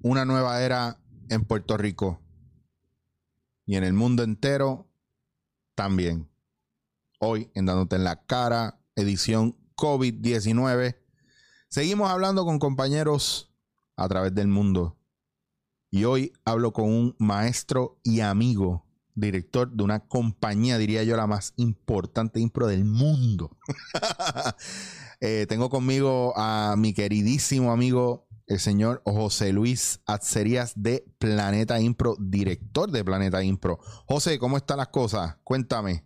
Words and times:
Una 0.00 0.24
nueva 0.24 0.62
era 0.62 0.98
en 1.28 1.44
Puerto 1.44 1.76
Rico 1.76 2.22
y 3.66 3.76
en 3.76 3.84
el 3.84 3.92
mundo 3.92 4.22
entero 4.22 4.90
también. 5.74 6.30
Hoy 7.18 7.50
en 7.54 7.66
Dándote 7.66 7.96
en 7.96 8.04
la 8.04 8.24
cara, 8.24 8.80
edición 8.96 9.58
COVID-19. 9.76 10.96
Seguimos 11.68 12.10
hablando 12.10 12.46
con 12.46 12.58
compañeros 12.58 13.52
a 13.96 14.08
través 14.08 14.34
del 14.34 14.48
mundo. 14.48 14.98
Y 15.90 16.04
hoy 16.04 16.32
hablo 16.46 16.72
con 16.72 16.86
un 16.86 17.14
maestro 17.18 18.00
y 18.02 18.20
amigo, 18.20 18.86
director 19.14 19.70
de 19.70 19.84
una 19.84 20.00
compañía, 20.08 20.78
diría 20.78 21.02
yo, 21.02 21.18
la 21.18 21.26
más 21.26 21.52
importante 21.56 22.40
impro 22.40 22.66
del 22.66 22.84
mundo. 22.84 23.58
Eh, 25.24 25.46
tengo 25.48 25.70
conmigo 25.70 26.32
a 26.36 26.74
mi 26.76 26.92
queridísimo 26.94 27.70
amigo, 27.70 28.26
el 28.52 28.58
señor 28.58 29.02
José 29.04 29.52
Luis 29.52 30.02
Atzerías 30.06 30.74
de 30.80 31.04
Planeta 31.18 31.80
Impro, 31.80 32.14
director 32.18 32.90
de 32.90 33.04
Planeta 33.04 33.42
Impro. 33.42 33.78
José, 34.06 34.38
¿cómo 34.38 34.58
están 34.58 34.76
las 34.76 34.88
cosas? 34.88 35.38
Cuéntame. 35.42 36.04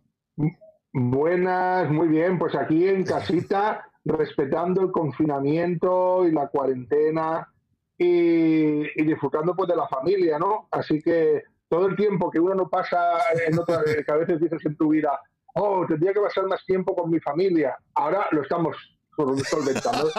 Buenas, 0.92 1.91
muy 1.91 2.09
bien, 2.09 2.38
pues 2.38 2.55
aquí 2.55 2.86
en 2.86 3.05
casita, 3.05 3.91
respetando 4.05 4.80
el 4.82 4.92
confinamiento 4.92 6.27
y 6.27 6.33
la 6.33 6.47
cuarentena 6.47 7.52
y, 7.98 9.00
y 9.00 9.05
disfrutando 9.05 9.55
pues 9.55 9.69
de 9.69 9.77
la 9.77 9.89
familia, 9.89 10.39
¿no? 10.39 10.69
Así 10.70 11.02
que 11.02 11.42
todo 11.69 11.86
el 11.86 11.97
tiempo 11.97 12.30
que 12.30 12.39
uno 12.39 12.55
no 12.55 12.69
pasa 12.69 13.19
en 13.44 13.58
otra, 13.58 13.83
que 14.06 14.12
a 14.12 14.17
veces 14.17 14.41
dices 14.41 14.64
en 14.64 14.77
tu 14.77 14.91
vida, 14.91 15.19
oh, 15.55 15.84
tendría 15.86 16.12
que 16.12 16.20
pasar 16.20 16.47
más 16.47 16.64
tiempo 16.64 16.94
con 16.94 17.11
mi 17.11 17.19
familia. 17.19 17.77
Ahora 17.94 18.28
lo 18.30 18.42
estamos 18.42 18.77
solventando. 19.17 20.11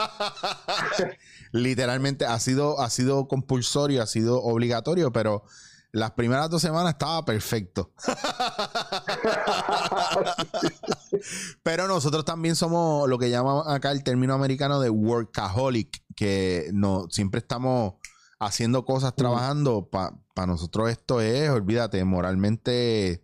Literalmente 1.52 2.26
ha 2.26 2.40
sido, 2.40 2.80
ha 2.80 2.90
sido 2.90 3.28
compulsorio, 3.28 4.04
ha 4.04 4.08
sido 4.08 4.42
obligatorio, 4.44 5.12
pero 5.12 5.44
las 5.92 6.12
primeras 6.12 6.50
dos 6.50 6.62
semanas 6.62 6.94
estaba 6.94 7.26
perfecto. 7.26 7.92
pero 11.64 11.88
nosotros 11.88 12.26
también 12.26 12.56
somos 12.56 13.09
lo 13.09 13.17
que 13.17 13.30
llaman 13.30 13.64
acá 13.67 13.92
el 13.92 14.04
término 14.04 14.34
americano 14.34 14.80
de 14.80 14.89
workaholic, 14.89 16.04
que 16.16 16.70
no, 16.73 17.08
siempre 17.09 17.39
estamos 17.39 17.95
haciendo 18.39 18.86
cosas, 18.86 19.16
trabajando. 19.16 19.89
Para 19.89 20.48
nosotros 20.48 20.89
esto 20.89 21.22
es, 21.22 21.50
olvídate, 21.50 22.04
moralmente 22.04 23.22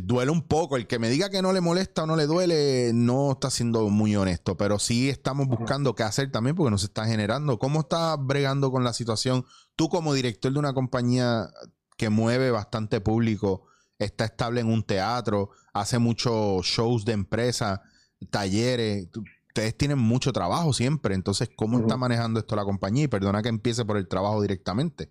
duele 0.00 0.30
un 0.30 0.42
poco. 0.42 0.76
El 0.76 0.86
que 0.86 0.98
me 0.98 1.08
diga 1.08 1.30
que 1.30 1.42
no 1.42 1.52
le 1.52 1.60
molesta 1.60 2.04
o 2.04 2.06
no 2.06 2.16
le 2.16 2.26
duele, 2.26 2.92
no 2.94 3.32
está 3.32 3.50
siendo 3.50 3.88
muy 3.88 4.16
honesto. 4.16 4.56
Pero 4.56 4.78
sí 4.78 5.08
estamos 5.08 5.46
buscando 5.46 5.94
qué 5.94 6.02
hacer 6.02 6.30
también 6.30 6.56
porque 6.56 6.70
nos 6.70 6.84
está 6.84 7.06
generando. 7.06 7.58
¿Cómo 7.58 7.80
estás 7.80 8.16
bregando 8.20 8.70
con 8.70 8.84
la 8.84 8.92
situación? 8.92 9.44
Tú 9.74 9.88
como 9.88 10.14
director 10.14 10.52
de 10.52 10.58
una 10.58 10.74
compañía 10.74 11.48
que 11.96 12.10
mueve 12.10 12.50
bastante 12.50 13.00
público, 13.00 13.66
está 13.98 14.26
estable 14.26 14.60
en 14.60 14.68
un 14.68 14.82
teatro, 14.82 15.50
hace 15.72 15.98
muchos 15.98 16.64
shows 16.66 17.04
de 17.04 17.12
empresa, 17.12 17.82
talleres. 18.30 19.08
Ustedes 19.48 19.76
tienen 19.76 19.98
mucho 19.98 20.32
trabajo 20.32 20.72
siempre. 20.72 21.14
Entonces, 21.14 21.50
¿cómo 21.56 21.78
está 21.78 21.96
manejando 21.96 22.40
esto 22.40 22.56
la 22.56 22.64
compañía? 22.64 23.04
Y 23.04 23.08
perdona 23.08 23.42
que 23.42 23.48
empiece 23.48 23.84
por 23.84 23.96
el 23.96 24.08
trabajo 24.08 24.42
directamente. 24.42 25.10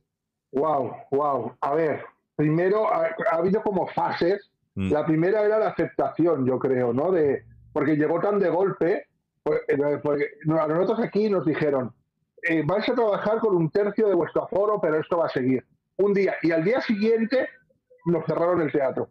Wow, 0.52 0.92
wow. 1.12 1.58
A 1.62 1.74
ver, 1.74 2.04
primero 2.36 2.88
ha, 2.94 3.08
ha 3.32 3.36
habido 3.38 3.62
como 3.64 3.88
fases 3.88 4.52
Mm. 4.76 4.92
La 4.92 5.06
primera 5.06 5.42
era 5.42 5.58
la 5.60 5.68
aceptación, 5.70 6.46
yo 6.46 6.60
creo, 6.60 6.94
¿no? 6.94 7.12
De, 7.12 7.46
porque 7.74 7.96
llegó 7.96 8.20
tan 8.20 8.40
de 8.40 8.50
golpe, 8.50 9.08
pues, 9.44 9.62
eh, 9.68 10.00
porque 10.04 10.26
a 10.48 10.68
nosotros 10.68 11.00
aquí 11.00 11.30
nos 11.30 11.46
dijeron, 11.46 11.94
eh, 12.44 12.64
vais 12.66 12.88
a 12.88 12.94
trabajar 12.94 13.40
con 13.40 13.56
un 13.56 13.70
tercio 13.72 14.08
de 14.08 14.16
vuestro 14.16 14.44
aforo, 14.44 14.80
pero 14.82 15.00
esto 15.00 15.18
va 15.18 15.26
a 15.26 15.30
seguir. 15.30 15.66
Un 15.98 16.14
día, 16.14 16.36
y 16.42 16.52
al 16.52 16.64
día 16.64 16.82
siguiente 16.82 17.50
nos 18.06 18.26
cerraron 18.26 18.62
el 18.62 18.72
teatro. 18.72 19.10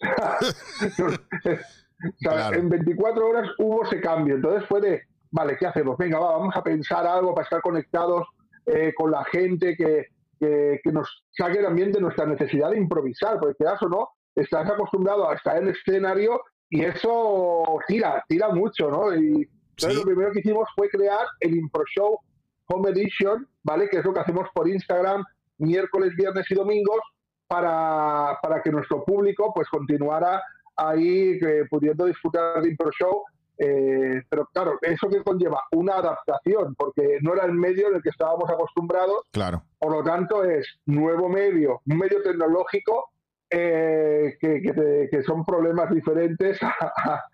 Claro. 2.20 2.56
En 2.56 2.70
24 2.70 3.28
horas 3.28 3.50
hubo 3.58 3.84
ese 3.84 4.00
cambio. 4.00 4.36
Entonces 4.36 4.66
fue 4.66 4.80
de, 4.80 5.02
vale, 5.30 5.58
¿qué 5.58 5.66
hacemos? 5.66 5.98
Venga, 5.98 6.18
va, 6.18 6.38
vamos 6.38 6.56
a 6.56 6.62
pensar 6.62 7.06
algo 7.06 7.34
para 7.34 7.44
estar 7.44 7.60
conectados 7.60 8.26
eh, 8.64 8.94
con 8.96 9.10
la 9.10 9.22
gente 9.24 9.76
que, 9.76 10.06
que, 10.38 10.80
que 10.82 10.92
nos 10.92 11.24
saque 11.30 11.62
también 11.62 11.92
de 11.92 12.00
nuestra 12.00 12.24
necesidad 12.24 12.70
de 12.70 12.78
improvisar, 12.78 13.38
porque 13.38 13.56
quieras 13.56 13.82
o 13.82 13.88
no, 13.90 14.08
estás 14.34 14.68
acostumbrado 14.70 15.28
a 15.28 15.34
estar 15.34 15.56
en 15.58 15.64
el 15.68 15.74
escenario 15.74 16.40
y 16.68 16.84
eso 16.84 17.64
tira, 17.88 18.24
tira 18.28 18.48
mucho, 18.50 18.90
¿no? 18.90 19.14
Y 19.14 19.48
entonces 19.70 19.94
Sí. 19.94 19.94
lo 19.96 20.02
primero 20.04 20.30
que 20.32 20.40
hicimos 20.40 20.68
fue 20.76 20.88
crear 20.88 21.26
el 21.40 21.56
Impro 21.56 21.82
Show 21.94 22.18
Home 22.66 22.90
Edition, 22.90 23.48
¿vale? 23.62 23.88
Que 23.88 23.98
es 23.98 24.04
lo 24.04 24.12
que 24.12 24.20
hacemos 24.20 24.48
por 24.54 24.68
Instagram 24.68 25.24
miércoles, 25.58 26.14
viernes 26.16 26.46
y 26.50 26.54
domingos 26.54 27.00
para, 27.48 28.38
para 28.42 28.62
que 28.62 28.70
nuestro 28.70 29.04
público 29.04 29.52
pues 29.54 29.68
continuara 29.68 30.42
ahí 30.76 31.38
eh, 31.42 31.64
pudiendo 31.68 32.04
disfrutar 32.06 32.62
de 32.62 32.68
Impro 32.70 32.90
Show. 32.92 33.24
eh, 33.62 34.22
pero 34.30 34.46
claro, 34.54 34.78
eso 34.80 35.06
que 35.10 35.22
conlleva 35.22 35.60
una 35.72 35.96
adaptación, 35.96 36.74
porque 36.76 37.18
no 37.20 37.34
era 37.34 37.44
el 37.44 37.52
medio 37.52 37.88
en 37.88 37.96
el 37.96 38.02
que 38.02 38.08
estábamos 38.08 38.48
acostumbrados, 38.48 39.26
Claro. 39.32 39.62
por 39.78 39.92
lo 39.92 40.02
tanto, 40.02 40.44
es 40.44 40.66
nuevo 40.86 41.28
medio, 41.28 41.82
un 41.86 41.98
medio 41.98 42.22
tecnológico 42.22 43.10
eh, 43.50 44.36
que, 44.40 44.62
que 44.62 44.72
te- 44.72 45.08
que 45.10 45.22
son 45.22 45.44
problemas 45.44 45.90
diferentes 45.90 46.62
a, 46.62 46.68
a- 46.80 47.24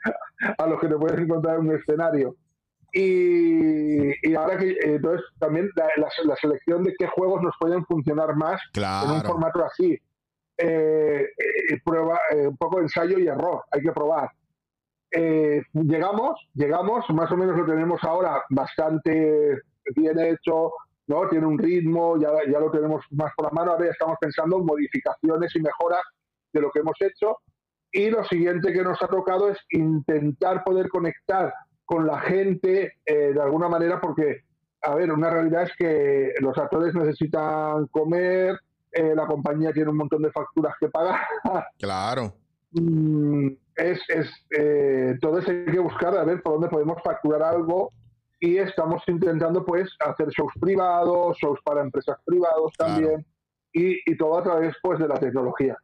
a 0.58 0.66
los 0.66 0.80
que 0.80 0.88
te 0.88 0.96
puedes 0.96 1.18
encontrar 1.18 1.56
en 1.58 1.68
un 1.68 1.76
escenario. 1.76 2.36
Y, 2.92 4.28
y 4.30 4.34
ahora 4.34 4.56
que, 4.56 4.70
eh, 4.70 4.78
entonces, 4.96 5.26
también 5.38 5.68
la, 5.76 5.86
la- 5.96 6.08
la 6.24 6.36
selección 6.36 6.82
de 6.84 6.94
qué 6.98 7.06
juegos 7.06 7.42
nos 7.42 7.54
pueden 7.60 7.84
funcionar 7.84 8.34
más 8.36 8.60
en 8.74 8.82
un 8.82 9.20
Claro. 9.20 9.28
formato 9.28 9.64
así. 9.64 9.98
Eh, 10.58 11.26
eh, 11.36 11.80
prueba, 11.84 12.18
un 12.48 12.56
poco 12.56 12.80
ensayo 12.80 13.18
y 13.18 13.26
error, 13.28 13.62
hay 13.70 13.82
que 13.82 13.92
probar. 13.92 14.30
Llegamos, 15.74 16.40
llegamos, 16.54 17.04
más 17.10 17.30
o 17.30 17.36
menos 17.36 17.56
lo 17.56 17.66
tenemos 17.66 18.02
ahora 18.04 18.42
bastante 18.50 19.60
bien 19.94 20.18
hecho, 20.18 20.72
¿no? 21.06 21.28
Tiene 21.28 21.46
un 21.46 21.58
ritmo, 21.58 22.18
ya, 22.18 22.30
ya 22.50 22.58
lo 22.58 22.70
tenemos 22.70 23.04
más 23.10 23.32
por 23.36 23.46
la 23.46 23.50
mano, 23.52 23.72
ahora 23.72 23.86
ya 23.86 23.92
estamos 23.92 24.16
pensando 24.20 24.58
en 24.58 24.66
modificaciones 24.66 25.54
y 25.54 25.60
mejoras 25.60 26.02
de 26.52 26.60
lo 26.60 26.70
que 26.70 26.80
hemos 26.80 26.96
hecho. 27.00 27.38
Y 27.92 28.10
lo 28.10 28.24
siguiente 28.24 28.72
que 28.72 28.82
nos 28.82 29.00
ha 29.02 29.08
tocado 29.08 29.48
es 29.48 29.58
intentar 29.70 30.64
poder 30.64 30.88
conectar 30.88 31.52
con 31.84 32.06
la 32.06 32.20
gente 32.20 32.94
eh, 33.04 33.32
de 33.32 33.40
alguna 33.40 33.68
manera, 33.68 34.00
porque, 34.00 34.42
a 34.82 34.94
ver, 34.94 35.12
una 35.12 35.30
realidad 35.30 35.62
es 35.62 35.72
que 35.78 36.34
los 36.40 36.56
actores 36.58 36.94
necesitan 36.94 37.86
comer, 37.86 38.58
eh, 38.92 39.14
la 39.14 39.26
compañía 39.26 39.72
tiene 39.72 39.90
un 39.90 39.98
montón 39.98 40.22
de 40.22 40.32
facturas 40.32 40.74
que 40.80 40.88
pagar. 40.88 41.20
Claro. 41.78 42.34
Mm, 42.72 43.48
es, 43.76 44.00
es 44.08 44.28
eh, 44.50 45.10
entonces 45.12 45.48
hay 45.48 45.72
que 45.72 45.78
buscar 45.78 46.16
a 46.16 46.24
ver 46.24 46.42
por 46.42 46.54
dónde 46.54 46.68
podemos 46.68 47.00
facturar 47.02 47.42
algo 47.42 47.92
y 48.40 48.58
estamos 48.58 49.02
intentando 49.08 49.64
pues 49.64 49.88
hacer 50.00 50.28
shows 50.28 50.52
privados, 50.60 51.36
shows 51.38 51.58
para 51.64 51.80
empresas 51.82 52.16
privados 52.24 52.72
Claro. 52.76 52.92
también 52.94 53.26
y, 53.72 53.94
y 54.10 54.16
todo 54.16 54.38
a 54.38 54.42
través 54.42 54.74
pues 54.82 54.98
de 54.98 55.08
la 55.08 55.18
tecnología. 55.18 55.76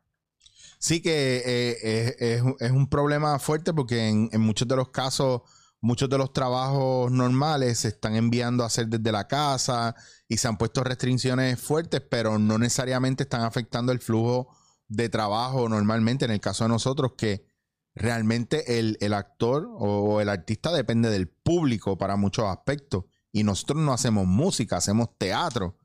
Sí 0.79 1.01
que 1.01 1.43
eh, 1.45 1.77
es, 1.83 2.17
es 2.21 2.43
un- 2.43 2.57
es 2.59 2.71
un 2.71 2.89
problema 2.89 3.39
fuerte 3.39 3.73
porque 3.73 4.09
en, 4.09 4.29
en 4.33 4.41
muchos 4.41 4.67
de 4.67 4.77
los 4.77 4.89
casos, 4.91 5.43
muchos 5.81 6.09
de 6.11 6.19
los 6.19 6.33
trabajos 6.33 7.11
normales 7.13 7.79
se 7.81 7.89
están 7.89 8.17
enviando 8.17 8.65
a 8.65 8.67
hacer 8.67 8.87
desde 8.89 9.13
la 9.13 9.27
casa 9.29 9.95
y 10.29 10.37
se 10.39 10.49
han 10.49 10.57
puesto 10.57 10.83
restricciones 10.85 11.61
fuertes, 11.61 12.01
pero 12.11 12.39
no 12.39 12.59
necesariamente 12.59 13.23
están 13.25 13.43
afectando 13.43 13.93
el 13.93 14.01
flujo 14.01 14.49
de 14.89 15.09
trabajo 15.09 15.69
normalmente. 15.69 16.25
En 16.25 16.33
el 16.33 16.41
caso 16.41 16.65
de 16.65 16.69
nosotros, 16.71 17.13
que 17.17 17.47
realmente 17.95 18.79
el, 18.79 18.97
el 19.01 19.13
actor 19.15 19.69
o 19.79 20.21
el 20.21 20.29
artista 20.29 20.73
depende 20.73 21.11
del 21.11 21.29
público 21.29 21.99
para 21.99 22.17
muchos 22.17 22.47
aspectos. 22.47 23.05
Y 23.33 23.45
nosotros 23.45 23.79
no 23.83 23.93
hacemos 23.93 24.27
música, 24.27 24.77
hacemos 24.77 25.17
teatro. 25.19 25.77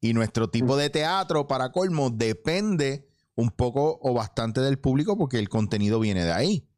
Y 0.00 0.12
nuestro 0.12 0.50
tipo 0.50 0.76
de 0.76 0.90
teatro, 0.90 1.46
para 1.46 1.72
colmo, 1.72 2.10
depende 2.10 3.08
un 3.34 3.50
poco 3.50 3.98
o 4.02 4.14
bastante 4.14 4.60
del 4.60 4.78
público 4.78 5.16
porque 5.16 5.38
el 5.38 5.48
contenido 5.48 6.00
viene 6.00 6.24
de 6.24 6.32
ahí. 6.32 6.68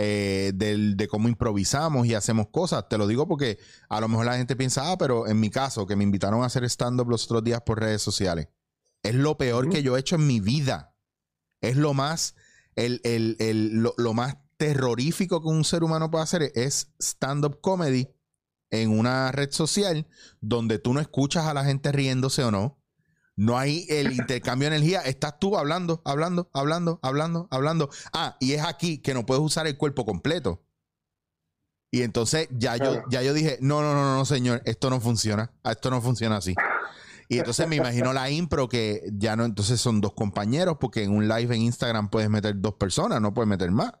Eh, 0.00 0.52
del- 0.54 0.96
de 0.96 1.08
cómo 1.08 1.26
improvisamos 1.28 2.06
y 2.06 2.14
hacemos 2.14 2.46
cosas. 2.52 2.88
Te 2.88 2.98
lo 2.98 3.08
digo 3.08 3.26
porque 3.26 3.58
a 3.88 4.00
lo 4.00 4.06
mejor 4.06 4.26
la 4.26 4.36
gente 4.36 4.54
piensa, 4.54 4.92
ah, 4.92 4.96
pero 4.96 5.26
en 5.26 5.40
mi 5.40 5.50
caso, 5.50 5.88
que 5.88 5.96
me 5.96 6.04
invitaron 6.04 6.44
a 6.44 6.46
hacer 6.46 6.62
stand-up 6.64 7.08
los 7.10 7.24
otros 7.24 7.42
días 7.42 7.62
por 7.62 7.80
redes 7.80 8.00
sociales, 8.00 8.46
es 9.02 9.14
lo 9.16 9.36
peor 9.36 9.68
que 9.68 9.82
yo 9.82 9.96
he 9.96 10.00
hecho 10.00 10.14
en 10.14 10.26
mi 10.28 10.38
vida. 10.38 10.94
Es 11.60 11.76
lo 11.76 11.94
más, 11.94 12.36
el, 12.78 13.00
el- 13.04 13.36
el- 13.40 13.74
lo, 13.82 13.94
lo 13.98 14.14
más 14.14 14.36
terrorífico 14.56 15.40
que 15.42 15.48
un 15.48 15.64
ser 15.64 15.84
humano 15.84 16.10
puede 16.10 16.24
hacer 16.24 16.52
es 16.54 16.92
stand-up 16.98 17.60
comedy 17.60 18.08
en 18.70 18.90
una 18.98 19.30
red 19.32 19.50
social 19.52 20.06
donde 20.40 20.78
tú 20.78 20.92
no 20.92 21.00
escuchas 21.00 21.46
a 21.46 21.54
la 21.54 21.64
gente 21.64 21.92
riéndose 21.92 22.42
o 22.44 22.50
no. 22.50 22.82
No 23.36 23.56
hay 23.56 23.86
el 23.88 24.12
intercambio 24.12 24.68
de 24.68 24.76
energía. 24.76 25.00
Estás 25.02 25.38
tú 25.38 25.56
hablando, 25.56 26.02
hablando, 26.04 26.50
hablando, 26.52 26.98
hablando, 27.02 27.46
hablando. 27.52 27.88
Ah, 28.12 28.36
y 28.40 28.52
es 28.54 28.64
aquí 28.64 28.98
que 28.98 29.14
no 29.14 29.24
puedes 29.24 29.42
usar 29.44 29.66
el 29.68 29.76
cuerpo 29.78 30.04
completo. 30.04 30.64
Y 31.92 32.02
entonces 32.02 32.48
ya 32.50 32.76
yo, 32.76 33.02
ya 33.10 33.22
yo 33.22 33.32
dije, 33.32 33.56
no, 33.60 33.80
no, 33.80 33.94
no, 33.94 34.16
no, 34.16 34.24
señor, 34.24 34.60
esto 34.66 34.90
no 34.90 35.00
funciona. 35.00 35.52
Esto 35.64 35.88
no 35.90 36.02
funciona 36.02 36.36
así. 36.38 36.54
Y 37.28 37.38
entonces 37.38 37.68
me 37.68 37.76
imagino 37.76 38.12
la 38.12 38.30
impro 38.30 38.68
que 38.68 39.02
ya 39.12 39.36
no, 39.36 39.44
entonces 39.44 39.80
son 39.80 40.00
dos 40.00 40.14
compañeros, 40.14 40.78
porque 40.80 41.02
en 41.02 41.12
un 41.12 41.28
live 41.28 41.54
en 41.54 41.62
Instagram 41.62 42.08
puedes 42.08 42.30
meter 42.30 42.54
dos 42.58 42.74
personas, 42.74 43.20
no 43.20 43.34
puedes 43.34 43.48
meter 43.48 43.70
más. 43.70 43.92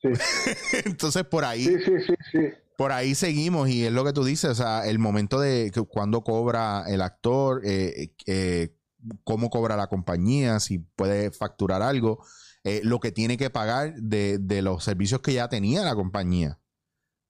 Sí. 0.00 0.08
entonces 0.84 1.24
por 1.24 1.44
ahí, 1.44 1.64
sí, 1.64 1.74
sí, 1.84 1.92
sí, 2.06 2.14
sí. 2.32 2.38
por 2.78 2.92
ahí 2.92 3.14
seguimos 3.14 3.68
y 3.68 3.84
es 3.84 3.92
lo 3.92 4.04
que 4.04 4.12
tú 4.12 4.24
dices, 4.24 4.50
o 4.50 4.54
sea, 4.54 4.86
el 4.86 4.98
momento 4.98 5.40
de 5.40 5.70
que 5.74 5.82
cuando 5.82 6.22
cobra 6.22 6.84
el 6.86 7.02
actor, 7.02 7.62
eh, 7.64 8.14
eh, 8.26 8.76
cómo 9.24 9.50
cobra 9.50 9.76
la 9.76 9.88
compañía, 9.88 10.60
si 10.60 10.78
puede 10.78 11.32
facturar 11.32 11.82
algo, 11.82 12.24
eh, 12.62 12.80
lo 12.84 13.00
que 13.00 13.10
tiene 13.10 13.36
que 13.36 13.50
pagar 13.50 13.94
de, 13.94 14.38
de 14.38 14.62
los 14.62 14.84
servicios 14.84 15.20
que 15.20 15.32
ya 15.32 15.48
tenía 15.48 15.82
la 15.82 15.94
compañía. 15.94 16.60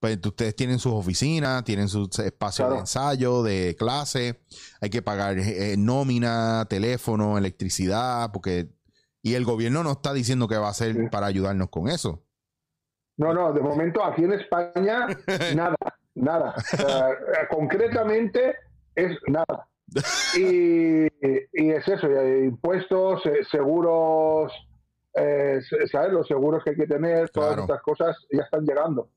Pues 0.01 0.19
ustedes 0.25 0.57
tienen 0.57 0.79
sus 0.79 0.93
oficinas, 0.95 1.63
tienen 1.63 1.89
sus 1.89 2.19
espacios 2.19 2.65
Claro. 2.67 2.75
de 2.75 2.81
ensayo, 2.81 3.43
de 3.43 3.77
clase, 3.79 4.41
hay 4.81 4.89
que 4.91 5.03
pagar 5.03 5.39
eh, 5.39 5.77
nómina, 5.79 6.67
teléfono, 6.69 7.37
electricidad, 7.39 8.31
porque... 8.33 8.69
Y 9.23 9.35
el 9.35 9.45
gobierno 9.45 9.85
no 9.85 9.93
está 9.93 10.15
diciendo 10.15 10.49
que 10.49 10.57
va 10.57 10.69
a 10.69 10.71
hacer 10.71 10.95
Sí. 10.95 11.03
para 11.13 11.27
ayudarnos 11.27 11.69
con 11.69 11.89
eso. 11.89 12.25
No, 13.19 13.35
no, 13.35 13.53
de 13.53 13.61
momento 13.61 14.03
aquí 14.03 14.25
en 14.25 14.33
España 14.33 15.07
nada, 15.55 15.77
nada. 16.15 16.55
Eh, 16.79 17.47
concretamente 17.51 18.57
es 18.95 19.19
nada. 19.29 19.69
Y, 20.39 21.05
y 21.53 21.71
es 21.71 21.87
eso, 21.87 22.07
eh, 22.07 22.45
impuestos, 22.47 23.27
eh, 23.27 23.41
seguros, 23.51 24.51
eh, 25.15 25.61
¿sabes? 25.93 26.13
Los 26.13 26.27
seguros 26.27 26.65
que 26.65 26.71
hay 26.71 26.77
que 26.77 26.87
tener, 26.87 27.29
todas 27.29 27.49
Claro. 27.51 27.63
estas 27.65 27.83
cosas 27.83 28.17
ya 28.33 28.45
están 28.45 28.65
llegando. 28.65 29.11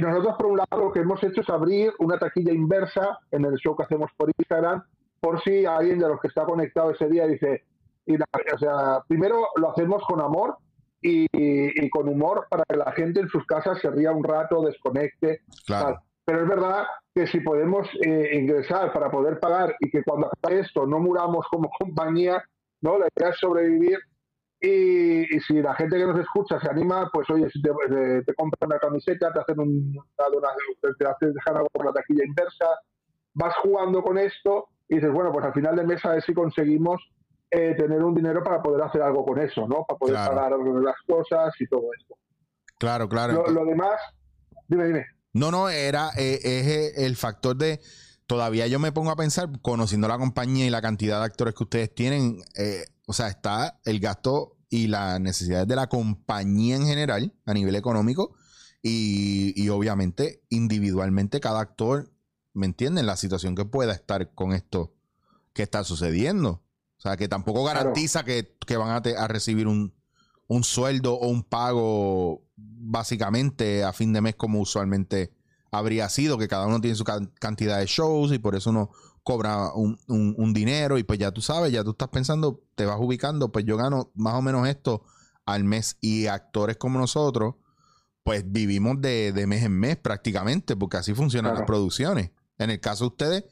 Nosotros, 0.00 0.34
por 0.36 0.46
un 0.46 0.56
lado, 0.58 0.84
lo 0.84 0.92
que 0.92 1.00
hemos 1.00 1.22
hecho 1.22 1.40
es 1.40 1.48
abrir 1.50 1.92
una 1.98 2.18
taquilla 2.18 2.52
inversa 2.52 3.18
en 3.30 3.44
el 3.44 3.54
show 3.56 3.76
que 3.76 3.84
hacemos 3.84 4.10
por 4.16 4.30
Instagram, 4.38 4.82
por 5.20 5.40
si 5.42 5.64
alguien 5.64 5.98
de 5.98 6.08
los 6.08 6.20
que 6.20 6.28
está 6.28 6.44
conectado 6.44 6.90
ese 6.90 7.08
día 7.08 7.26
dice, 7.26 7.64
y 8.06 8.16
la- 8.18 8.26
o 8.54 8.58
sea, 8.58 9.02
primero 9.08 9.46
lo 9.56 9.70
hacemos 9.70 10.02
con 10.06 10.20
amor 10.20 10.56
y, 11.00 11.26
y 11.32 11.90
con 11.90 12.08
humor 12.08 12.46
para 12.50 12.64
que 12.68 12.76
la 12.76 12.92
gente 12.92 13.20
en 13.20 13.28
sus 13.28 13.44
casas 13.46 13.78
se 13.80 13.90
ría 13.90 14.10
un 14.12 14.24
rato, 14.24 14.62
desconecte, 14.62 15.40
Claro. 15.66 15.84
tal. 15.86 15.98
Pero 16.26 16.42
es 16.42 16.48
verdad 16.48 16.84
que 17.14 17.26
si 17.26 17.40
podemos 17.40 17.86
eh, 18.02 18.30
ingresar 18.32 18.92
para 18.92 19.10
poder 19.10 19.38
pagar 19.38 19.74
y 19.78 19.90
que 19.90 20.02
cuando 20.02 20.28
acabe 20.28 20.60
esto 20.60 20.86
no 20.86 20.98
muramos 20.98 21.46
como 21.50 21.68
compañía, 21.78 22.42
¿no? 22.80 22.98
La 22.98 23.08
idea 23.14 23.30
es 23.30 23.38
sobrevivir 23.38 23.98
y, 24.66 25.36
y 25.36 25.40
si 25.40 25.54
la 25.60 25.74
gente 25.74 25.96
que 25.96 26.06
nos 26.06 26.18
escucha 26.20 26.58
se 26.60 26.68
anima, 26.70 27.10
pues 27.12 27.28
oye, 27.30 27.48
si 27.50 27.60
te, 27.60 27.70
te- 27.88 28.22
te 28.22 28.34
compran 28.34 28.70
una 28.70 28.78
camiseta, 28.78 29.32
te 29.32 29.40
hacen 29.40 29.60
un, 29.60 29.68
una 29.96 30.28
donación, 30.32 30.96
te 30.98 31.06
hacen 31.06 31.32
dejar 31.34 31.56
algo 31.56 31.68
por 31.72 31.86
la 31.86 31.92
taquilla 31.92 32.24
inversa, 32.24 32.66
vas 33.34 33.54
jugando 33.62 34.02
con 34.02 34.16
esto 34.18 34.68
y 34.88 34.96
dices, 34.96 35.12
bueno, 35.12 35.32
pues 35.32 35.44
al 35.44 35.52
final 35.54 35.76
de 35.76 35.84
mes 35.84 36.04
a 36.04 36.10
ver 36.10 36.22
si 36.22 36.32
conseguimos 36.34 37.00
eh, 37.50 37.74
tener 37.76 38.02
un 38.02 38.14
dinero 38.14 38.42
para 38.42 38.62
poder 38.62 38.82
hacer 38.82 39.02
algo 39.02 39.24
con 39.24 39.38
eso, 39.38 39.66
¿no? 39.68 39.84
Para 39.86 39.98
poder 39.98 40.14
Claro. 40.14 40.34
pagar 40.34 40.58
las 40.82 40.96
cosas 41.06 41.54
y 41.60 41.66
todo 41.66 41.82
esto. 41.98 42.14
Claro, 42.78 43.08
claro. 43.08 43.32
Lo, 43.34 43.50
lo 43.50 43.64
demás, 43.64 43.98
dime, 44.68 44.86
dime. 44.86 45.06
No, 45.32 45.50
no, 45.50 45.68
era 45.68 46.10
eh, 46.16 46.40
es 46.42 46.66
eh, 46.66 47.06
el 47.06 47.16
factor 47.16 47.56
de. 47.56 47.80
Todavía 48.26 48.66
yo 48.66 48.78
me 48.78 48.90
pongo 48.92 49.10
a 49.10 49.16
pensar, 49.16 49.48
conociendo 49.60 50.08
la 50.08 50.16
compañía 50.18 50.66
y 50.66 50.70
la 50.70 50.80
cantidad 50.80 51.18
de 51.20 51.26
actores 51.26 51.54
que 51.54 51.64
ustedes 51.64 51.94
tienen, 51.94 52.38
eh, 52.56 52.84
o 53.06 53.12
sea, 53.12 53.28
está 53.28 53.78
el 53.84 54.00
gasto 54.00 54.53
y 54.68 54.86
las 54.88 55.20
necesidades 55.20 55.68
de 55.68 55.76
la 55.76 55.88
compañía 55.88 56.76
en 56.76 56.86
general 56.86 57.32
a 57.46 57.54
nivel 57.54 57.74
económico 57.76 58.34
y, 58.82 59.52
y 59.62 59.68
obviamente 59.70 60.42
individualmente 60.50 61.40
cada 61.40 61.60
actor, 61.60 62.10
¿me 62.52 62.66
entienden? 62.66 63.06
La 63.06 63.16
situación 63.16 63.54
que 63.54 63.64
pueda 63.64 63.92
estar 63.92 64.34
con 64.34 64.52
esto 64.52 64.94
que 65.52 65.62
está 65.62 65.84
sucediendo. 65.84 66.62
O 66.98 67.00
sea, 67.00 67.16
que 67.16 67.28
tampoco 67.28 67.62
Claro. 67.64 67.80
garantiza 67.80 68.24
que, 68.24 68.56
que 68.66 68.76
van 68.76 68.90
a, 68.90 69.02
te- 69.02 69.16
a 69.16 69.28
recibir 69.28 69.66
un, 69.68 69.94
un 70.48 70.64
sueldo 70.64 71.14
o 71.14 71.28
un 71.28 71.42
pago 71.42 72.42
básicamente 72.56 73.82
a 73.84 73.92
fin 73.92 74.12
de 74.12 74.20
mes 74.20 74.34
como 74.36 74.60
usualmente 74.60 75.32
habría 75.70 76.08
sido, 76.08 76.38
que 76.38 76.48
cada 76.48 76.66
uno 76.66 76.80
tiene 76.80 76.94
su 76.96 77.04
can- 77.04 77.32
cantidad 77.40 77.78
de 77.78 77.86
shows 77.86 78.32
y 78.32 78.38
por 78.38 78.54
eso 78.54 78.70
uno 78.70 78.90
cobra 79.24 79.72
un, 79.74 79.98
un- 80.06 80.34
un 80.38 80.52
dinero 80.54 80.96
y 80.98 81.02
pues 81.02 81.18
ya 81.18 81.32
tú 81.32 81.40
sabes, 81.40 81.72
ya 81.72 81.82
tú 81.82 81.90
estás 81.90 82.08
pensando, 82.08 82.62
te 82.76 82.84
vas 82.86 82.98
ubicando, 83.00 83.50
pues 83.50 83.64
yo 83.64 83.76
gano 83.76 84.12
más 84.14 84.34
o 84.34 84.42
menos 84.42 84.68
esto 84.68 85.02
al 85.46 85.64
mes 85.64 85.96
y 86.00 86.26
actores 86.26 86.76
como 86.76 86.98
nosotros, 86.98 87.56
pues 88.22 88.44
vivimos 88.46 89.00
de, 89.00 89.32
de 89.32 89.46
mes 89.46 89.64
en 89.64 89.72
mes 89.78 89.96
prácticamente, 89.96 90.76
porque 90.76 90.98
así 90.98 91.12
funcionan 91.14 91.50
Claro. 91.52 91.60
las 91.62 91.66
producciones. 91.66 92.30
En 92.58 92.70
el 92.70 92.80
caso 92.80 93.04
de 93.04 93.08
ustedes, 93.08 93.44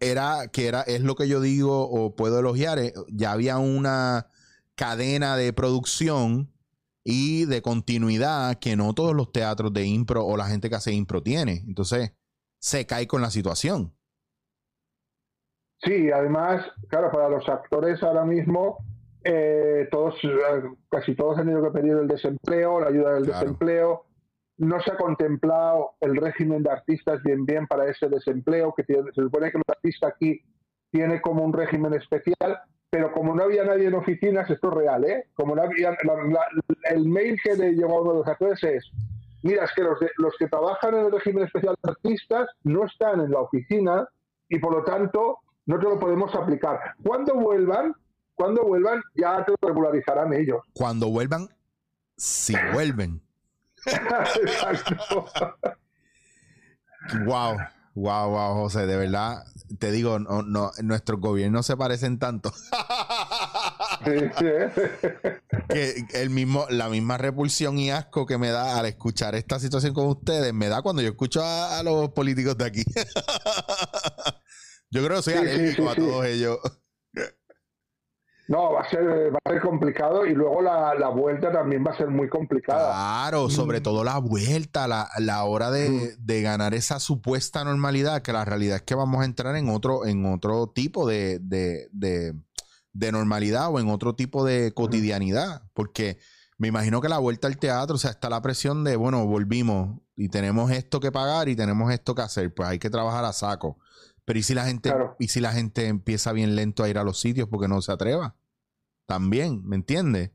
era 0.00 0.48
que 0.48 0.66
era, 0.68 0.82
es 0.82 1.00
lo 1.00 1.16
que 1.16 1.26
yo 1.26 1.40
digo 1.40 1.88
o 1.90 2.14
puedo 2.14 2.38
elogiar, 2.38 2.78
eh, 2.78 2.94
ya 3.08 3.32
había 3.32 3.58
una 3.58 4.28
cadena 4.76 5.36
de 5.36 5.52
producción 5.52 6.52
y 7.04 7.46
de 7.46 7.62
continuidad 7.62 8.58
que 8.60 8.76
no 8.76 8.94
todos 8.94 9.14
los 9.14 9.32
teatros 9.32 9.72
de 9.72 9.84
impro 9.86 10.24
o 10.24 10.36
la 10.36 10.46
gente 10.46 10.68
que 10.70 10.76
hace 10.76 10.92
impro 10.92 11.22
tiene. 11.22 11.64
Entonces, 11.66 12.12
se 12.60 12.86
cae 12.86 13.06
con 13.08 13.22
la 13.22 13.30
situación. 13.30 13.92
Sí, 15.84 16.10
además, 16.12 16.64
claro, 16.88 17.10
para 17.10 17.28
los 17.28 17.48
actores 17.48 18.02
ahora 18.02 18.24
mismo, 18.24 18.78
eh, 19.24 19.88
todos, 19.90 20.14
eh, 20.22 20.62
casi 20.90 21.14
todos 21.14 21.38
han 21.38 21.46
tenido 21.46 21.62
que 21.64 21.80
pedir 21.80 21.92
el 21.92 22.08
desempleo, 22.08 22.80
la 22.80 22.88
ayuda 22.88 23.14
del 23.14 23.24
Claro. 23.24 23.40
desempleo. 23.40 24.04
No 24.58 24.80
se 24.80 24.92
ha 24.92 24.96
contemplado 24.96 25.92
el 26.00 26.16
régimen 26.16 26.62
de 26.62 26.70
artistas 26.70 27.20
bien 27.24 27.44
bien 27.44 27.66
para 27.66 27.86
ese 27.88 28.08
desempleo, 28.08 28.72
que 28.76 28.84
tiene- 28.84 29.10
se 29.12 29.22
supone 29.22 29.50
que 29.50 29.56
el 29.58 29.62
artista 29.66 30.08
aquí 30.08 30.40
tiene 30.92 31.20
como 31.20 31.42
un 31.44 31.52
régimen 31.52 31.94
especial, 31.94 32.60
pero 32.90 33.10
como 33.12 33.34
no 33.34 33.42
había 33.44 33.64
nadie 33.64 33.86
en 33.88 33.94
oficinas, 33.94 34.48
esto 34.50 34.68
es 34.68 34.74
real, 34.74 35.04
¿eh? 35.04 35.24
Como 35.34 35.56
no 35.56 35.62
había, 35.62 35.90
la- 36.04 36.14
la- 36.28 36.46
el 36.90 37.08
mail 37.08 37.40
que 37.42 37.56
le 37.56 37.72
llegó 37.72 37.98
a 37.98 38.02
uno 38.02 38.12
de 38.12 38.18
los 38.18 38.28
actores 38.28 38.62
es, 38.62 38.84
mira, 39.42 39.64
es 39.64 39.72
que 39.74 39.82
los, 39.82 39.98
de- 39.98 40.10
los 40.18 40.36
que 40.38 40.46
trabajan 40.48 40.94
en 40.94 41.06
el 41.06 41.12
régimen 41.12 41.44
especial 41.44 41.74
de 41.82 41.90
artistas 41.90 42.48
no 42.64 42.84
están 42.84 43.20
en 43.20 43.30
la 43.30 43.40
oficina 43.40 44.06
y 44.48 44.58
por 44.58 44.74
lo 44.76 44.84
tanto 44.84 45.38
no 45.66 45.78
te 45.78 45.84
lo 45.84 45.98
podemos 45.98 46.34
aplicar. 46.34 46.78
Cuando 47.02 47.34
vuelvan, 47.34 47.94
cuando 48.34 48.64
vuelvan 48.64 49.02
ya 49.14 49.44
te 49.44 49.52
lo 49.52 49.68
regularizarán 49.68 50.32
ellos. 50.32 50.60
Cuando 50.72 51.08
vuelvan, 51.08 51.48
si 52.16 52.54
vuelven. 52.72 53.22
Exacto. 53.86 55.26
Wow, 57.26 57.56
wow, 57.94 58.30
wow, 58.30 58.54
José, 58.54 58.86
de 58.86 58.96
verdad, 58.96 59.44
te 59.78 59.90
digo, 59.90 60.18
no, 60.18 60.42
no, 60.42 60.70
nuestros 60.82 61.20
gobiernos 61.20 61.66
se 61.66 61.76
parecen 61.76 62.18
tanto. 62.18 62.52
Sí, 64.04 64.18
sí, 64.38 64.46
que 65.68 66.04
el 66.14 66.30
mismo, 66.30 66.66
la 66.70 66.88
misma 66.88 67.18
repulsión 67.18 67.78
y 67.78 67.90
asco 67.90 68.26
que 68.26 68.38
me 68.38 68.50
da 68.50 68.78
al 68.78 68.86
escuchar 68.86 69.34
esta 69.34 69.60
situación 69.60 69.94
con 69.94 70.06
ustedes, 70.06 70.52
me 70.52 70.68
da 70.68 70.82
cuando 70.82 71.02
yo 71.02 71.08
escucho 71.08 71.42
a, 71.42 71.78
a 71.78 71.82
los 71.82 72.08
políticos 72.10 72.56
de 72.58 72.64
aquí. 72.64 72.84
Yo 74.92 75.04
creo 75.04 75.16
que 75.18 75.22
soy 75.22 75.34
Sí, 75.34 75.40
sí, 75.40 75.48
alérgico 75.48 75.82
sí, 75.82 75.88
a 75.88 75.94
todos 75.96 76.26
ellos. 76.26 76.58
No, 78.48 78.72
va 78.72 78.80
a 78.82 78.90
ser, 78.90 79.32
va 79.32 79.38
a 79.44 79.50
ser 79.50 79.62
complicado 79.62 80.26
y 80.26 80.34
luego 80.34 80.60
la, 80.60 80.94
la 80.94 81.08
vuelta 81.08 81.50
también 81.52 81.84
va 81.86 81.92
a 81.92 81.96
ser 81.96 82.08
muy 82.08 82.28
complicada. 82.28 82.92
Claro, 82.92 83.48
sobre 83.48 83.80
Mm. 83.80 83.82
todo 83.84 84.04
la 84.04 84.18
vuelta, 84.18 84.88
la, 84.88 85.08
la 85.20 85.44
hora 85.44 85.70
de, 85.70 86.16
de 86.18 86.42
ganar 86.42 86.74
esa 86.74 86.98
supuesta 87.00 87.64
normalidad, 87.64 88.20
que 88.20 88.32
la 88.32 88.44
realidad 88.44 88.76
es 88.76 88.82
que 88.82 88.94
vamos 88.96 89.22
a 89.22 89.24
entrar 89.24 89.56
en 89.56 89.68
otro, 89.70 90.06
en 90.06 90.26
otro 90.26 90.66
tipo 90.66 91.06
de, 91.08 91.38
de, 91.38 91.88
de, 91.92 92.34
de 92.92 93.12
normalidad 93.12 93.70
o 93.72 93.78
en 93.78 93.88
otro 93.88 94.16
tipo 94.16 94.44
de 94.44 94.74
cotidianidad, 94.74 95.62
porque 95.72 96.18
me 96.58 96.68
imagino 96.68 97.00
que 97.00 97.08
la 97.08 97.18
vuelta 97.18 97.46
al 97.46 97.56
teatro, 97.58 97.94
o 97.94 97.98
sea, 97.98 98.10
está 98.10 98.28
la 98.28 98.42
presión 98.42 98.82
de, 98.84 98.96
bueno, 98.96 99.24
volvimos 99.24 100.00
y 100.16 100.28
tenemos 100.28 100.70
esto 100.72 101.00
que 101.00 101.12
pagar 101.12 101.48
y 101.48 101.56
tenemos 101.56 101.90
esto 101.92 102.14
que 102.14 102.22
hacer, 102.22 102.52
pues 102.52 102.68
hay 102.68 102.78
que 102.80 102.90
trabajar 102.90 103.24
a 103.24 103.32
saco. 103.32 103.78
Pero 104.32 104.38
¿y 104.40 104.42
si 104.44 104.54
la 104.54 104.64
gente, 104.64 104.88
Claro. 104.88 105.14
y 105.18 105.28
si 105.28 105.40
la 105.40 105.52
gente 105.52 105.88
empieza 105.88 106.32
bien 106.32 106.56
lento 106.56 106.82
a 106.82 106.88
ir 106.88 106.96
a 106.96 107.04
los 107.04 107.20
sitios 107.20 107.48
porque 107.50 107.68
no 107.68 107.82
se 107.82 107.92
atreva? 107.92 108.34
También, 109.04 109.62
¿me 109.66 109.76
entiendes? 109.76 110.30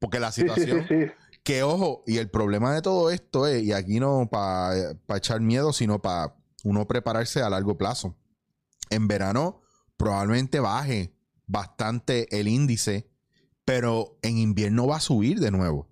Porque 0.00 0.18
la 0.18 0.32
Sí, 0.32 0.40
sí, 0.42 0.48
situación... 0.48 0.84
sí, 0.88 0.94
sí. 1.06 1.12
Que 1.44 1.62
ojo, 1.62 2.02
y 2.08 2.16
el 2.18 2.28
problema 2.28 2.74
de 2.74 2.82
todo 2.82 3.08
esto 3.12 3.46
es, 3.46 3.62
y 3.62 3.72
aquí 3.72 4.00
no 4.00 4.28
para 4.28 4.96
echar 5.14 5.40
miedo, 5.40 5.72
sino 5.72 6.02
para 6.02 6.34
uno 6.64 6.88
prepararse 6.88 7.40
a 7.40 7.48
largo 7.48 7.78
plazo. 7.78 8.16
En 8.90 9.06
verano 9.06 9.60
probablemente 9.96 10.58
baje 10.58 11.14
bastante 11.46 12.40
el 12.40 12.48
índice, 12.48 13.08
pero 13.64 14.18
en 14.22 14.38
invierno 14.38 14.88
va 14.88 14.96
a 14.96 15.00
subir 15.00 15.38
de 15.38 15.52
nuevo. 15.52 15.88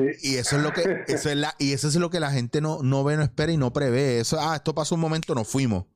Sí. 0.00 0.32
Y 0.32 0.36
eso 0.36 0.56
es 0.56 0.62
lo 0.62 0.72
que, 0.72 1.04
eso 1.08 1.30
es 1.30 1.36
la, 1.36 1.54
y 1.58 1.72
eso 1.72 1.88
es 1.88 1.94
lo 1.96 2.10
que 2.10 2.20
la 2.20 2.30
gente 2.30 2.60
no, 2.60 2.82
no 2.82 3.04
ve, 3.04 3.16
no 3.16 3.22
espera 3.22 3.52
y 3.52 3.56
no 3.56 3.72
prevé. 3.72 4.20
Eso, 4.20 4.38
ah, 4.40 4.56
esto 4.56 4.74
pasó 4.74 4.94
un 4.94 5.00
momento, 5.02 5.34
nos 5.34 5.48
fuimos. 5.48 5.86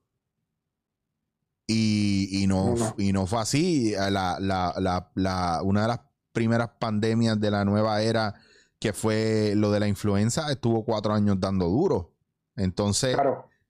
Y, 1.66 2.42
y 2.42 2.46
no, 2.46 2.74
y 2.98 3.12
no 3.12 3.26
fue 3.26 3.40
así. 3.40 3.92
La, 3.92 4.38
la, 4.40 4.74
la, 4.78 5.10
la- 5.14 5.60
una 5.62 5.82
de 5.82 5.88
las 5.88 6.00
primeras 6.32 6.70
pandemias 6.78 7.40
de 7.40 7.50
la 7.50 7.64
nueva 7.64 8.02
era 8.02 8.34
que 8.78 8.92
fue 8.92 9.54
lo 9.56 9.70
de 9.70 9.80
la 9.80 9.88
influenza, 9.88 10.50
estuvo 10.52 10.84
cuatro 10.84 11.14
años 11.14 11.40
dando 11.40 11.66
duro. 11.68 12.12
Entonces, 12.56 13.16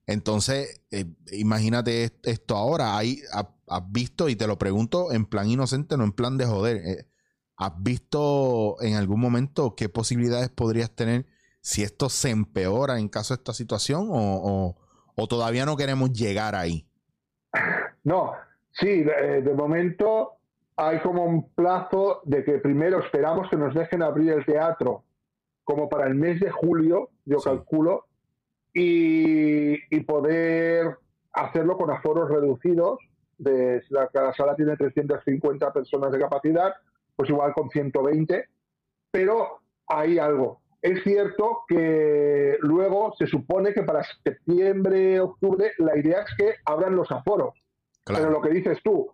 entonces 0.07 0.83
eh, 0.91 1.07
imagínate 1.33 2.13
esto 2.25 2.57
ahora. 2.57 2.97
Ahí 2.99 3.23
has 3.69 3.93
visto, 3.93 4.29
y 4.29 4.37
te 4.37 4.47
lo 4.49 4.59
pregunto 4.59 5.13
en 5.13 5.25
plan 5.27 5.49
inocente, 5.49 5.97
no 5.97 6.05
en 6.05 6.13
plan 6.13 6.37
de 6.37 6.47
joder. 6.47 6.77
Eh, 6.79 7.07
¿Has 7.57 7.73
visto 7.83 8.77
en 8.81 8.95
algún 8.95 9.21
momento 9.21 9.75
qué 9.77 9.89
posibilidades 9.89 10.49
podrías 10.49 10.91
tener 10.91 11.27
si 11.61 11.83
esto 11.83 12.09
se 12.09 12.31
empeora 12.31 12.99
en 12.99 13.09
caso 13.09 13.35
de 13.35 13.39
esta 13.39 13.53
situación 13.53 14.09
o, 14.11 14.77
todavía 15.29 15.65
no 15.65 15.77
queremos 15.77 16.13
llegar 16.13 16.55
ahí? 16.55 16.87
No, 18.03 18.33
sí, 18.73 19.05
de, 19.05 19.55
momento 19.55 20.33
hay 20.77 21.01
como 21.01 21.25
un 21.25 21.49
plazo 21.51 22.21
de 22.25 22.45
que 22.45 22.59
primero 22.59 22.99
esperamos 23.01 23.49
que 23.49 23.57
nos 23.57 23.75
dejen 23.75 24.03
abrir 24.03 24.33
el 24.33 24.45
teatro 24.45 25.05
como 25.63 25.89
para 25.89 26.07
el 26.07 26.15
mes 26.15 26.41
de 26.41 26.51
julio, 26.51 27.11
yo 27.25 27.39
calculo, 27.39 28.07
y, 28.75 30.01
poder 30.01 30.99
hacerlo 31.33 31.79
con 31.79 31.91
aforos 31.91 32.29
reducidos. 32.29 32.99
De, 33.39 33.83
la, 33.89 34.11
sala 34.37 34.55
tiene 34.57 34.77
350 34.77 35.73
personas 35.73 36.13
de 36.13 36.19
capacidad, 36.19 36.75
pues 37.17 37.31
igual 37.31 37.53
con 37.53 37.71
120, 37.71 38.49
pero 39.11 39.61
hay 39.87 40.19
algo. 40.19 40.61
Es 40.83 41.03
cierto 41.03 41.63
que 41.67 42.59
luego 42.61 43.15
se 43.19 43.27
supone 43.27 43.73
que 43.73 43.83
para 43.83 44.05
septiembre, 44.23 45.19
octubre, 45.21 45.73
la 45.79 45.97
idea 45.97 46.23
es 46.23 46.35
que 46.37 46.55
abran 46.67 46.95
los 46.95 47.11
aforos. 47.11 47.55
Pero 48.05 48.29
lo 48.29 48.43
que 48.43 48.51
dices 48.51 48.79
tú, 48.85 49.11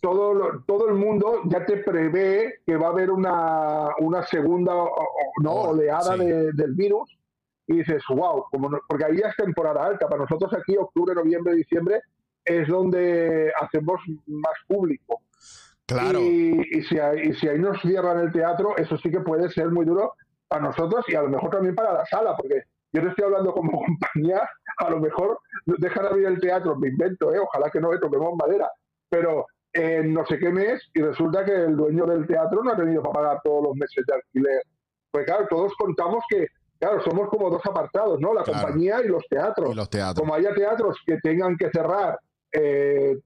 todo, 0.00 0.62
todo 0.66 0.88
el 0.88 0.94
mundo 0.94 1.40
ya 1.46 1.64
te 1.64 1.78
prevé 1.78 2.60
que 2.64 2.76
va 2.76 2.88
a 2.88 2.90
haber 2.90 3.10
una, 3.10 3.88
una 3.98 4.24
segunda 4.26 4.74
¿no? 5.42 5.52
Oh, 5.52 5.70
oleada 5.70 6.16
del 6.16 6.74
virus 6.74 7.18
y 7.66 7.78
dices, 7.78 8.02
wow, 8.08 8.44
como 8.50 8.70
porque 8.88 9.04
ahí 9.04 9.18
ya 9.18 9.28
es 9.28 9.36
temporada 9.36 9.84
alta. 9.84 10.08
Para 10.08 10.22
nosotros 10.22 10.52
aquí, 10.54 10.76
octubre, 10.76 11.14
noviembre, 11.14 11.54
diciembre, 11.54 12.02
es 12.44 12.68
donde 12.68 13.52
hacemos 13.60 14.00
más 14.26 14.54
público. 14.66 15.22
Claro. 15.86 16.20
Y, 16.20 16.82
si 16.88 16.98
ahí, 16.98 17.32
si 17.34 17.48
ahí 17.48 17.58
nos 17.58 17.80
cierran 17.80 18.20
el 18.20 18.32
teatro, 18.32 18.76
eso 18.76 18.96
sí 18.96 19.10
que 19.10 19.20
puede 19.20 19.50
ser 19.50 19.70
muy 19.70 19.84
duro 19.84 20.14
para 20.48 20.62
nosotros 20.62 21.04
y 21.08 21.14
a 21.14 21.22
lo 21.22 21.28
mejor 21.28 21.50
también 21.50 21.74
para 21.74 21.92
la 21.92 22.06
sala, 22.06 22.36
porque 22.36 22.62
yo 22.92 23.02
te 23.02 23.08
estoy 23.08 23.24
hablando 23.24 23.52
como 23.52 23.82
compañía, 23.86 24.48
a 24.78 24.90
lo 24.90 25.00
mejor 25.00 25.38
dejan 25.66 26.06
abrir 26.06 26.26
el 26.26 26.40
teatro, 26.40 26.76
me 26.76 26.88
invento, 26.88 27.32
¿eh? 27.34 27.38
ojalá 27.38 27.70
que 27.70 27.80
no 27.80 27.92
le 27.92 27.98
toquemos 27.98 28.34
madera, 28.36 28.70
pero 29.08 29.46
en 29.72 30.12
no 30.12 30.26
sé 30.26 30.38
qué 30.38 30.50
mes 30.50 30.82
y 30.94 31.00
resulta 31.00 31.44
que 31.44 31.52
el 31.52 31.76
dueño 31.76 32.04
del 32.04 32.26
teatro 32.26 32.62
no 32.62 32.72
ha 32.72 32.76
tenido 32.76 33.02
para 33.02 33.12
pagar 33.12 33.40
todos 33.42 33.64
los 33.64 33.76
meses 33.76 34.04
de 34.06 34.14
alquiler. 34.14 34.62
Pues 35.10 35.24
claro, 35.24 35.46
todos 35.48 35.72
contamos 35.78 36.22
que, 36.28 36.46
claro, 36.78 37.02
somos 37.02 37.28
como 37.28 37.50
dos 37.50 37.64
apartados, 37.64 38.20
¿no? 38.20 38.34
La 38.34 38.42
compañía 38.42 39.02
y 39.02 39.08
los 39.08 39.26
teatros. 39.28 39.74
los 39.74 39.88
teatros. 39.88 40.18
Como 40.18 40.34
haya 40.34 40.54
teatros 40.54 40.98
que 41.06 41.18
tengan 41.22 41.56
que 41.56 41.70
cerrar 41.70 42.18
eh, 42.52 43.16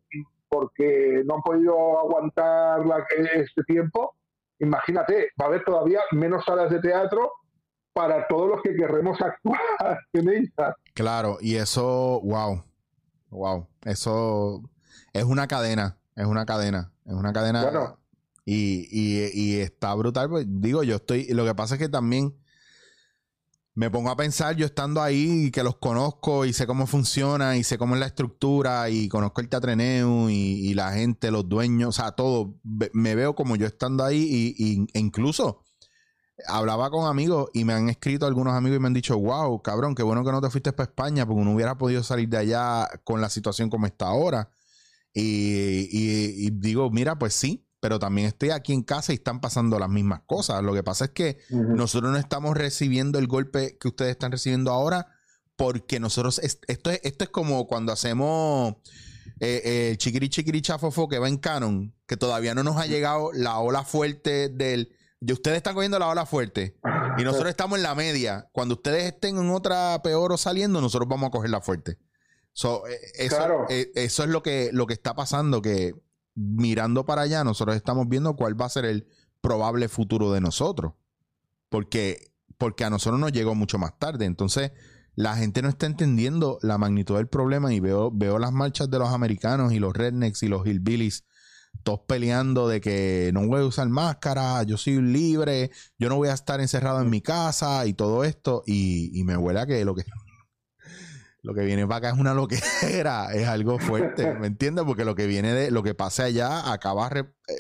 porque 0.49 1.23
no 1.25 1.37
han 1.37 1.43
podido 1.43 1.99
aguantar 1.99 2.83
este 3.35 3.63
tiempo, 3.65 4.15
imagínate, 4.59 5.31
va 5.41 5.47
a 5.47 5.49
haber 5.49 5.65
todavía 5.65 6.01
menos 6.13 6.45
salas 6.45 6.71
de 6.71 6.81
teatro 6.81 7.33
para 7.93 8.27
todos 8.29 8.49
los 8.49 8.63
que 8.63 8.75
querremos 8.75 9.19
actuar 9.23 10.01
en 10.13 10.29
ellas. 10.29 10.75
Claro, 10.95 11.39
y 11.41 11.57
eso, 11.57 12.21
wow, 12.23 12.63
wow, 13.31 13.67
eso 13.85 14.63
es 15.13 15.25
una 15.25 15.47
cadena, 15.47 15.99
es 16.15 16.27
una 16.27 16.45
cadena, 16.45 16.93
es 17.05 17.15
una 17.15 17.33
cadena. 17.33 17.97
Y, 18.45 18.87
y, 18.91 19.31
y, 19.33 19.61
está 19.61 19.93
brutal, 19.95 20.29
pues 20.29 20.47
digo, 20.49 20.85
yo 20.85 20.97
estoy, 20.97 21.27
lo 21.33 21.45
que 21.45 21.55
pasa 21.55 21.75
es 21.75 21.81
que 21.81 21.89
también 21.89 22.37
me 23.77 23.91
pongo 23.91 24.11
a 24.11 24.17
pensar 24.17 24.57
yo 24.57 24.65
estando 24.67 25.03
ahí, 25.03 25.51
que 25.51 25.63
los 25.63 25.77
conozco 25.77 26.47
y 26.47 26.53
sé 26.55 26.67
cómo 26.67 26.87
funciona 26.87 27.57
y 27.57 27.63
sé 27.63 27.77
cómo 27.77 27.95
es 27.95 28.01
la 28.01 28.07
estructura 28.07 28.89
y 28.89 29.09
conozco 29.09 29.43
el 29.43 29.51
teatreneo 29.51 30.31
y, 30.31 30.35
y 30.35 30.75
la 30.75 30.93
gente, 30.93 31.31
los 31.31 31.47
dueños, 31.47 31.91
o 31.91 31.93
sea, 31.93 32.13
todo, 32.13 32.57
me 32.65 33.15
veo 33.15 33.35
como 33.35 33.55
yo 33.55 33.67
estando 33.67 34.03
ahí 34.03 34.55
y, 34.59 34.87
e 34.95 34.99
incluso 34.99 35.63
hablaba 36.49 36.91
con 36.91 37.07
amigos 37.07 37.51
y 37.53 37.65
me 37.65 37.75
han 37.75 37.91
escrito 37.91 38.27
algunos 38.27 38.55
amigos 38.55 38.79
y 38.79 38.81
me 38.81 38.87
han 38.87 38.95
dicho, 38.95 39.19
wow, 39.19 39.61
cabrón, 39.61 39.95
qué 39.95 40.03
bueno 40.03 40.25
que 40.25 40.33
no 40.33 40.41
te 40.41 40.51
fuiste 40.51 40.73
para 40.73 40.89
España 40.89 41.27
porque 41.27 41.45
no 41.45 41.55
hubiera 41.55 41.77
podido 41.77 42.03
salir 42.03 42.31
de 42.31 42.39
allá 42.39 42.89
con 43.05 43.21
la 43.21 43.29
situación 43.29 43.69
como 43.69 43.87
está 43.87 44.07
ahora. 44.07 44.51
Y, 45.13 46.51
digo, 46.51 46.91
mira, 46.91 47.19
pues 47.19 47.35
sí, 47.35 47.66
pero 47.81 47.99
también 47.99 48.29
estoy 48.29 48.51
aquí 48.51 48.73
en 48.73 48.83
casa 48.83 49.13
y 49.13 49.17
están 49.17 49.41
pasando 49.41 49.79
las 49.79 49.89
mismas 49.89 50.23
cosas. 50.27 50.63
Lo 50.63 50.73
que 50.75 50.83
pasa 50.83 51.07
es 51.07 51.11
que 51.11 51.39
nosotros 51.51 52.11
no 52.11 52.19
estamos 52.19 52.57
recibiendo 52.57 53.19
el 53.19 53.27
golpe 53.27 53.77
que 53.79 53.89
ustedes 53.89 54.13
están 54.13 54.33
recibiendo 54.33 54.73
ahora 54.73 55.09
porque 55.57 56.01
nosotros, 56.01 56.39
esto 56.39 56.91
es, 56.91 57.01
esto 57.03 57.25
es 57.25 57.31
como 57.31 57.67
cuando 57.67 57.93
hacemos 57.93 58.75
eh, 59.41 59.63
eh, 59.65 59.89
el 59.91 59.99
chiquiri 59.99 60.29
chiquiri 60.29 60.63
chafofo 60.63 61.09
que 61.09 61.19
va 61.19 61.29
en 61.29 61.39
canon, 61.39 61.95
que 62.07 62.17
todavía 62.17 62.55
no 62.55 62.63
nos 62.63 62.77
ha 62.77 62.87
llegado 62.87 63.33
la 63.33 63.59
ola 63.59 63.85
fuerte 63.85 64.49
del... 64.49 64.93
Y 65.21 65.33
ustedes 65.33 65.57
están 65.57 65.75
cogiendo 65.75 65.99
la 65.99 66.09
ola 66.09 66.27
fuerte 66.27 66.79
y 67.19 67.25
nosotros 67.25 67.49
estamos 67.49 67.79
en 67.79 67.83
la 67.83 67.95
media. 67.95 68.49
Cuando 68.53 68.75
ustedes 68.75 69.05
estén 69.05 69.39
en 69.39 69.51
otra 69.51 70.01
peor 70.03 70.31
o 70.33 70.37
saliendo, 70.37 70.81
nosotros 70.81 71.09
vamos 71.09 71.29
a 71.29 71.31
coger 71.31 71.51
la 71.51 71.63
fuerte. 71.63 71.93
Eh, 71.93 73.13
eso, 73.15 73.67
eso 73.69 74.23
es 74.23 74.29
lo 74.29 74.43
que, 74.43 74.71
lo 74.73 74.87
que 74.87 74.93
está 74.93 75.15
pasando, 75.15 75.63
que 75.63 75.95
mirando 76.37 77.05
para 77.05 77.23
allá, 77.23 77.43
nosotros 77.43 77.75
estamos 77.75 78.09
viendo 78.09 78.37
cuál 78.37 78.61
va 78.61 78.67
a 78.67 78.71
ser 78.71 78.85
el 78.85 79.09
probable 79.41 79.89
futuro 79.89 80.31
de 80.33 80.41
nosotros. 80.41 80.93
Porque, 81.69 82.33
porque 82.59 82.85
a 82.85 82.91
nosotros 82.91 83.19
nos 83.19 83.33
llegó 83.33 83.57
mucho 83.57 83.79
más 83.79 83.99
tarde. 83.99 84.25
Entonces, 84.27 84.71
la 85.17 85.37
gente 85.37 85.63
no 85.63 85.69
está 85.69 85.87
entendiendo 85.87 86.59
la 86.63 86.79
magnitud 86.79 87.17
del 87.17 87.27
problema 87.27 87.73
y 87.73 87.81
veo, 87.81 88.13
veo 88.13 88.39
las 88.39 88.53
marchas 88.53 88.89
de 88.91 88.99
los 88.99 89.09
americanos 89.09 89.73
y 89.73 89.81
los 89.81 89.95
rednecks 89.95 90.43
y 90.45 90.49
los 90.49 90.65
hillbillies 90.65 91.25
todos 91.83 92.01
peleando 92.07 92.69
de 92.69 92.81
que 92.81 93.31
no 93.33 93.47
voy 93.47 93.61
a 93.61 93.65
usar 93.67 93.89
máscara, 93.89 94.63
yo 94.63 94.77
soy 94.77 95.01
libre, 95.01 95.71
yo 95.99 96.09
no 96.09 96.17
voy 96.17 96.29
a 96.29 96.33
estar 96.33 96.61
encerrado 96.61 97.01
en 97.01 97.11
mi 97.11 97.21
casa 97.21 97.87
y 97.87 97.95
todo 97.95 98.25
esto. 98.25 98.63
Y, 98.67 99.19
y 99.19 99.25
me 99.25 99.37
huele 99.37 99.61
a 99.61 99.67
que 99.67 99.85
lo 99.85 99.95
que 99.95 100.05
lo 101.47 101.55
que 101.55 101.65
viene 101.65 101.87
para 101.87 101.99
acá 101.99 102.11
es 102.11 102.19
una 102.19 102.35
loquera, 102.35 103.29
es 103.33 103.47
algo 103.47 103.79
fuerte, 103.79 104.35
¿me 104.35 104.49
entiendes? 104.49 104.85
Porque 104.85 105.05
lo 105.05 105.15
que 105.15 105.29
viene 105.29 105.55
de 105.55 105.71
lo 105.71 105.85
que 105.85 105.95
pase 105.95 106.25
allá, 106.25 106.73
acaba 106.73 107.09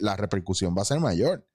la 0.00 0.16
repercusión 0.16 0.75
va 0.76 0.83
a 0.83 0.87
ser 0.87 0.99
mayor. 0.99 1.47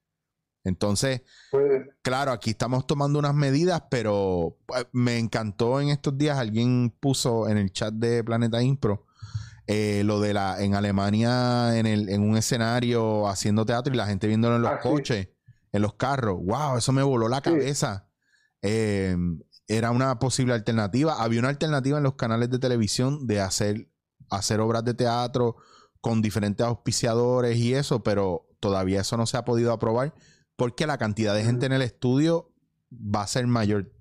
Entonces, 0.63 1.23
pues, 1.51 1.83
claro, 2.01 2.31
aquí 2.31 2.51
estamos 2.51 2.88
tomando 2.88 3.19
unas 3.19 3.33
medidas, 3.33 3.83
pero 3.91 4.57
pues, 4.65 4.88
me 4.93 5.17
encantó 5.17 5.81
en 5.81 5.89
estos 5.89 6.17
días, 6.17 6.38
alguien 6.38 6.95
puso 7.01 7.50
en 7.50 7.57
el 7.57 7.73
chat 7.73 7.93
de 7.93 8.23
Planeta 8.23 8.63
Impro 8.63 9.07
eh, 9.67 10.03
lo 10.05 10.21
de 10.21 10.33
la 10.33 10.63
en 10.63 10.73
Alemania 10.73 11.77
en, 11.77 11.85
el, 11.85 12.07
en 12.07 12.21
un 12.21 12.38
escenario 12.38 13.27
haciendo 13.27 13.65
teatro 13.65 13.93
y 13.93 13.97
la 13.97 14.07
gente 14.07 14.27
viéndolo 14.27 14.55
en 14.55 14.61
los 14.61 14.71
ah, 14.71 14.79
coches, 14.79 15.27
en 15.73 15.81
los 15.81 15.95
carros. 15.95 16.38
¡Wow! 16.41 16.77
Eso 16.77 16.93
me 16.93 17.03
voló 17.03 17.27
la 17.27 17.41
cabeza. 17.41 18.07
Eh, 18.61 19.17
era 19.77 19.91
una 19.91 20.19
posible 20.19 20.53
alternativa. 20.53 21.21
Había 21.21 21.39
una 21.39 21.49
alternativa 21.49 21.97
en 21.97 22.03
los 22.03 22.15
canales 22.15 22.49
de 22.49 22.59
televisión 22.59 23.25
de 23.27 23.39
hacer, 23.39 23.89
hacer 24.29 24.59
obras 24.59 24.83
de 24.83 24.93
teatro 24.93 25.55
con 26.01 26.21
diferentes 26.21 26.65
auspiciadores 26.65 27.57
y 27.57 27.73
eso, 27.73 28.03
pero 28.03 28.47
todavía 28.59 29.01
eso 29.01 29.17
no 29.17 29.25
se 29.25 29.37
ha 29.37 29.45
podido 29.45 29.71
aprobar 29.71 30.13
porque 30.55 30.85
la 30.85 30.97
cantidad 30.97 31.33
de 31.33 31.43
gente 31.43 31.65
en 31.65 31.71
el 31.71 31.81
estudio 31.81 32.51
va 32.93 33.23
a 33.23 33.27
ser 33.27 33.47
mayor, 33.47 33.91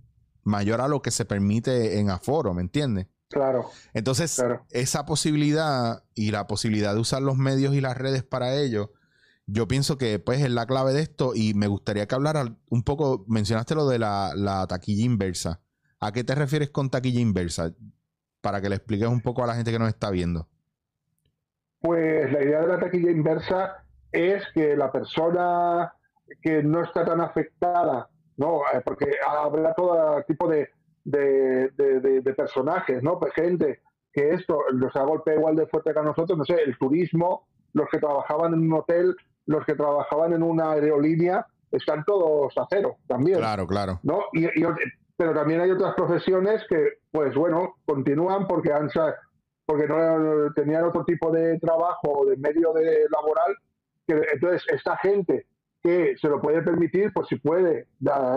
mayor 0.43 0.81
a 0.81 0.89
lo 0.89 1.03
que 1.03 1.11
se 1.11 1.25
permite 1.25 1.99
en 1.99 2.11
aforo, 2.11 2.53
¿me 2.53 2.63
entiendes? 2.63 3.07
Claro. 3.29 3.71
Entonces, 3.95 4.43
esa 4.71 5.07
posibilidad 5.07 6.03
y 6.15 6.33
la 6.33 6.47
posibilidad 6.49 6.93
de 6.95 7.01
usar 7.01 7.23
los 7.23 7.37
medios 7.37 7.75
y 7.75 7.81
las 7.81 7.97
redes 7.97 8.25
para 8.25 8.57
ello 8.57 8.93
yo 9.53 9.67
pienso 9.67 9.99
que 9.99 10.19
pues 10.19 10.41
es 10.41 10.51
la 10.51 10.67
clave 10.67 10.93
de 10.93 11.03
esto 11.03 11.33
y 11.35 11.55
me 11.55 11.67
gustaría 11.67 12.07
que 12.07 12.15
hablara 12.15 12.45
un 12.69 12.83
poco, 12.83 13.25
mencionaste 13.29 13.75
lo 13.75 13.89
de 13.89 13.99
la, 13.99 14.67
taquilla 14.69 15.05
inversa. 15.05 15.61
¿A 15.99 16.13
qué 16.13 16.25
te 16.25 16.35
refieres 16.35 16.71
con 16.71 16.91
taquilla 16.91 17.21
inversa? 17.21 17.73
Para 18.41 18.61
que 18.61 18.69
le 18.69 18.77
expliques 18.77 19.09
un 19.09 19.21
poco 19.21 19.45
a 19.45 19.47
la 19.47 19.55
gente 19.55 19.71
que 19.71 19.79
nos 19.79 19.89
está 19.89 20.11
viendo. 20.11 20.49
Pues 21.81 22.31
la 22.33 22.43
idea 22.43 22.61
de 22.61 22.67
la 22.69 22.81
taquilla 22.81 23.11
inversa 23.11 23.85
es 24.13 24.43
que 24.55 24.77
la 24.77 24.91
persona 24.93 25.93
que 26.43 26.63
no 26.63 26.83
está 26.83 27.05
tan 27.05 27.21
afectada, 27.21 28.09
¿no? 28.37 28.61
Eh, 28.73 28.81
porque 28.85 29.11
habrá 29.27 29.75
todo 29.75 30.23
tipo 30.25 30.49
de, 30.49 30.71
de, 31.05 32.35
personajes, 32.37 33.03
¿no? 33.03 33.19
Pues 33.19 33.33
gente 33.35 33.81
que 34.13 34.31
esto 34.31 34.59
nos 34.75 34.95
ha 34.97 35.03
golpeado 35.03 35.41
igual 35.41 35.57
de 35.57 35.67
fuerte 35.67 35.93
que 35.93 35.99
a 35.99 36.03
nosotros, 36.03 36.39
no 36.39 36.45
sé, 36.45 36.63
el 36.63 36.79
turismo, 36.79 37.47
los 37.73 37.89
que 37.89 37.99
trabajaban 37.99 38.55
en 38.55 38.61
un 38.61 38.73
hotel 38.75 39.17
los 39.51 39.65
que 39.65 39.75
trabajaban 39.75 40.33
en 40.33 40.43
una 40.43 40.73
aerolínea 40.73 41.47
están 41.71 42.05
todos 42.05 42.57
a 42.57 42.67
cero 42.71 42.99
también. 43.07 43.39
Claro, 43.39 43.67
claro. 43.67 44.01
¿no? 44.03 44.25
Y, 44.33 44.47
pero 45.17 45.35
también 45.35 45.61
hay 45.61 45.71
otras 45.71 45.95
profesiones 45.95 46.63
que, 46.69 47.01
pues 47.11 47.35
bueno, 47.35 47.75
continúan 47.85 48.47
porque 48.47 48.73
han 48.73 48.89
porque 49.67 49.87
no 49.87 50.53
tenían 50.55 50.85
otro 50.85 51.05
tipo 51.05 51.31
de 51.31 51.59
trabajo 51.59 52.21
o 52.21 52.27
de 52.27 52.37
medio 52.37 52.73
de 52.73 53.07
laboral. 53.11 53.55
Que, 54.07 54.21
entonces, 54.33 54.65
esta 54.69 54.97
gente 54.97 55.47
que 55.83 56.17
se 56.17 56.29
lo 56.29 56.41
puede 56.41 56.63
permitir, 56.63 57.13
pues 57.13 57.29
si 57.29 57.37
puede, 57.37 57.89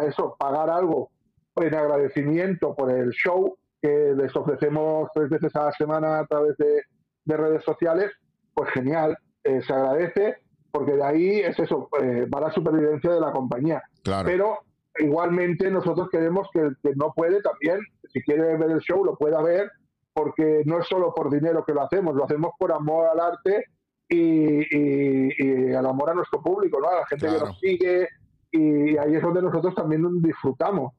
eso, 0.08 0.36
pagar 0.38 0.70
algo 0.70 1.12
en 1.56 1.74
agradecimiento 1.76 2.76
por 2.76 2.92
el 2.92 3.12
show 3.12 3.58
que 3.82 4.14
les 4.16 4.36
ofrecemos 4.36 5.10
tres 5.14 5.30
veces 5.30 5.56
a 5.56 5.66
la 5.66 5.72
semana 5.74 6.20
a 6.20 6.26
través 6.26 6.56
de, 6.58 6.84
redes 7.26 7.64
sociales, 7.64 8.12
pues 8.54 8.70
genial, 8.72 9.18
eh, 9.44 9.62
se 9.62 9.74
agradece, 9.74 10.43
porque 10.74 10.94
de 10.94 11.04
ahí 11.04 11.40
es 11.40 11.58
eso, 11.60 11.88
eh, 12.02 12.26
va 12.26 12.42
la 12.42 12.52
supervivencia 12.52 13.12
de 13.12 13.22
la 13.22 13.32
compañía. 13.32 13.84
Pero 14.26 14.58
igualmente 14.98 15.70
nosotros 15.70 16.10
queremos 16.10 16.50
que 16.52 16.62
el 16.62 16.78
que 16.82 16.96
no 16.96 17.14
puede 17.16 17.44
también, 17.44 17.80
si 18.12 18.24
quiere 18.24 18.58
ver 18.58 18.72
el 18.72 18.80
show, 18.80 19.06
lo 19.06 19.16
pueda 19.16 19.40
ver, 19.44 19.70
porque 20.14 20.64
no 20.66 20.80
es 20.80 20.88
solo 20.88 21.14
por 21.14 21.30
dinero 21.30 21.64
que 21.64 21.76
lo 21.76 21.84
hacemos, 21.84 22.16
lo 22.16 22.26
hacemos 22.26 22.54
por 22.58 22.72
amor 22.72 23.06
al 23.06 23.20
arte 23.20 23.66
y, 24.10 25.72
al 25.74 25.86
amor 25.86 26.10
a 26.10 26.16
nuestro 26.16 26.42
público, 26.42 26.80
¿no? 26.82 26.90
a 26.90 27.02
la 27.02 27.06
gente 27.06 27.28
que 27.28 27.40
nos 27.40 27.60
sigue, 27.60 28.08
y 28.52 28.98
ahí 28.98 29.16
es 29.16 29.22
donde 29.22 29.44
nosotros 29.44 29.76
también 29.76 30.24
disfrutamos. 30.24 30.94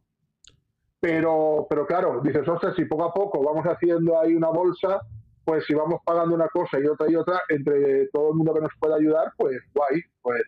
Pero, 1.01 1.67
pero 1.69 1.85
claro, 1.85 2.21
dices, 2.21 2.47
ostras, 2.47 2.77
si 2.77 2.85
poco 2.85 3.07
a 3.07 3.13
poco 3.13 3.43
vamos 3.43 3.67
haciendo 3.67 4.21
ahí 4.21 4.37
una 4.37 4.51
bolsa, 4.51 5.01
pues 5.45 5.65
si 5.67 5.75
vamos 5.75 6.01
pagando 6.05 6.35
una 6.35 6.49
cosa 6.49 6.79
y 6.81 6.87
otra 6.87 7.11
y 7.11 7.17
otra, 7.17 7.41
entre 7.49 8.09
todo 8.09 8.31
el 8.31 8.37
mundo 8.37 8.55
que 8.55 8.61
nos 8.61 8.73
pueda 8.79 8.97
ayudar, 8.97 9.33
pues 9.37 9.59
guay, 9.75 10.03
pues 10.23 10.43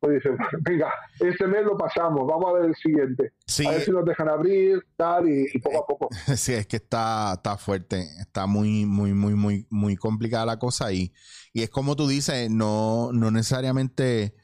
pues 0.00 0.14
dicen, 0.14 0.36
venga, 0.62 0.92
este 1.20 1.46
mes 1.46 1.64
lo 1.64 1.76
pasamos, 1.76 2.26
vamos 2.26 2.46
a 2.48 2.52
ver 2.52 2.66
el 2.66 2.76
siguiente. 2.76 3.32
A 3.66 3.70
ver 3.70 3.80
si 3.80 3.90
nos 3.90 4.04
dejan 4.04 4.28
abrir, 4.28 4.84
tal, 4.96 5.28
y, 5.28 5.58
poco 5.58 5.82
a 5.82 5.86
poco. 5.86 6.08
Sí, 6.36 6.52
es 6.52 6.66
que 6.66 6.76
está, 6.76 7.32
está 7.34 7.56
fuerte, 7.56 8.06
está 8.20 8.46
muy, 8.46 8.86
muy, 8.86 9.12
muy, 9.12 9.34
muy, 9.34 9.66
muy 9.70 9.96
complicada 9.96 10.46
la 10.46 10.58
cosa 10.58 10.92
y, 10.92 11.12
y 11.52 11.62
es 11.62 11.70
como 11.70 11.96
tú 11.96 12.06
dices, 12.06 12.50
no, 12.50 13.10
no 13.12 13.30
necesariamente 13.30 14.34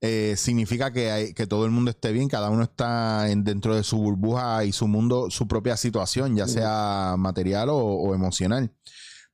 eh, 0.00 0.34
significa 0.36 0.92
que, 0.92 1.10
hay, 1.10 1.34
que 1.34 1.46
todo 1.46 1.64
el 1.64 1.70
mundo 1.70 1.90
esté 1.90 2.12
bien, 2.12 2.28
cada 2.28 2.50
uno 2.50 2.62
está 2.62 3.30
en, 3.30 3.44
dentro 3.44 3.74
de 3.74 3.82
su 3.82 3.98
burbuja 3.98 4.64
y 4.64 4.72
su 4.72 4.86
mundo, 4.86 5.30
su 5.30 5.46
propia 5.46 5.76
situación, 5.76 6.36
ya 6.36 6.46
sea 6.46 7.16
material 7.18 7.68
o 7.70 8.14
emocional 8.14 8.72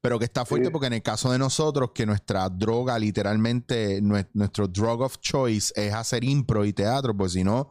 pero 0.05 0.19
que 0.19 0.27
está 0.27 0.45
fuerte 0.45 0.71
porque 0.71 0.89
en 0.89 0.93
el 0.93 1.03
caso 1.03 1.33
de 1.33 1.39
nosotros, 1.39 1.93
que 1.95 2.05
nuestra 2.05 2.51
droga, 2.51 2.99
literalmente, 2.99 4.03
nuestro 4.03 4.69
drug 4.69 5.01
of 5.01 5.19
choice 5.19 5.73
es 5.75 5.95
hacer 5.95 6.25
impro 6.25 6.67
y 6.67 6.75
teatro, 6.75 7.17
pues 7.17 7.33
si 7.33 7.43
no, 7.43 7.71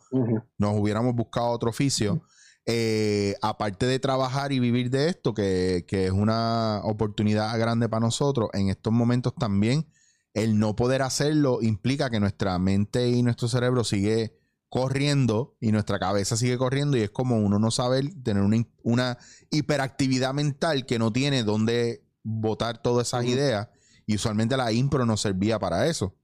nos 0.58 0.75
hubiéramos 0.75 1.13
buscado 1.13 1.50
otro 1.50 1.70
oficio. 1.70 2.24
Eh, 2.66 3.36
aparte 3.44 3.86
de 3.86 4.00
trabajar 4.00 4.52
y 4.52 4.60
vivir 4.60 4.90
de 4.90 5.10
esto, 5.10 5.36
que, 5.36 5.86
que, 5.88 6.08
es 6.08 6.12
una 6.12 6.82
oportunidad 6.86 7.56
grande 7.60 7.88
para 7.88 8.00
nosotros, 8.00 8.50
en 8.54 8.70
estos 8.70 8.92
momentos 8.92 9.36
también, 9.36 9.86
el 10.34 10.58
no 10.58 10.75
poder 10.75 11.04
hacerlo 11.04 11.60
implica 11.62 12.10
que 12.10 12.20
nuestra 12.20 12.58
mente 12.58 13.10
y 13.10 13.22
nuestro 13.22 13.48
cerebro 13.48 13.84
sigue 13.84 14.40
corriendo 14.70 15.56
y 15.62 15.72
nuestra 15.72 16.00
cabeza 16.00 16.36
sigue 16.36 16.58
corriendo 16.58 16.98
y 16.98 17.02
es 17.02 17.12
como 17.12 17.38
uno 17.38 17.60
no 17.60 17.70
saber 17.70 18.06
tener 18.24 18.42
una, 18.42 18.66
una 18.82 19.20
hiperactividad 19.52 20.34
mental 20.34 20.88
que 20.88 20.98
no 20.98 21.13
tiene 21.13 21.44
donde 21.44 22.04
votar 22.24 22.82
todas 22.82 23.08
esas 23.08 23.25
ideas 23.25 23.68
y 24.06 24.15
usualmente 24.15 24.58
la 24.58 24.72
impro 24.72 25.06
no 25.06 25.18
servía 25.18 25.60
para 25.60 25.88
eso. 25.88 26.15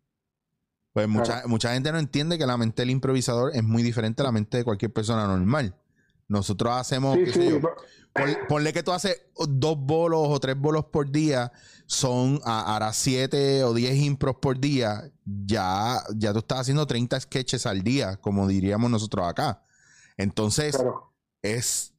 Pues 0.94 1.08
mucha, 1.08 1.44
mucha 1.46 1.74
gente 1.74 1.92
no 1.92 2.00
entiende 2.00 2.38
que 2.38 2.48
la 2.48 2.58
mente 2.58 2.82
del 2.82 2.90
improvisador 2.90 3.52
es 3.56 3.64
muy 3.64 3.84
diferente 3.84 4.22
a 4.22 4.26
la 4.26 4.32
mente 4.32 4.58
de 4.58 4.64
cualquier 4.64 4.92
persona 4.92 5.28
normal. 5.28 5.76
Nosotros 6.28 6.74
hacemos, 6.74 7.18
ponle 8.48 8.74
que 8.74 8.84
tú 8.84 8.92
haces 8.92 9.20
dos 9.48 9.78
bolos 9.78 10.28
o 10.30 10.40
tres 10.40 10.56
bolos 10.58 10.86
por 10.86 11.10
día, 11.10 11.52
son 11.86 12.40
a, 12.46 12.90
siete 12.94 13.64
o 13.64 13.74
diez 13.74 13.96
impros 13.98 14.36
por 14.42 14.60
día, 14.60 15.12
ya, 15.26 16.04
ya 16.16 16.34
tú 16.34 16.40
estás 16.40 16.60
haciendo 16.60 16.86
30 16.86 17.20
sketches 17.20 17.66
al 17.66 17.82
día, 17.82 18.18
como 18.18 18.48
diríamos 18.48 18.92
nosotros 18.92 19.28
acá. 19.28 19.64
Entonces, 20.18 20.78
es 21.42 21.94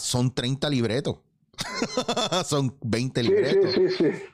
son 0.00 0.34
30 0.34 0.68
libretos. 0.68 1.18
Son 2.46 2.76
20 2.82 3.22
libretos. 3.22 3.74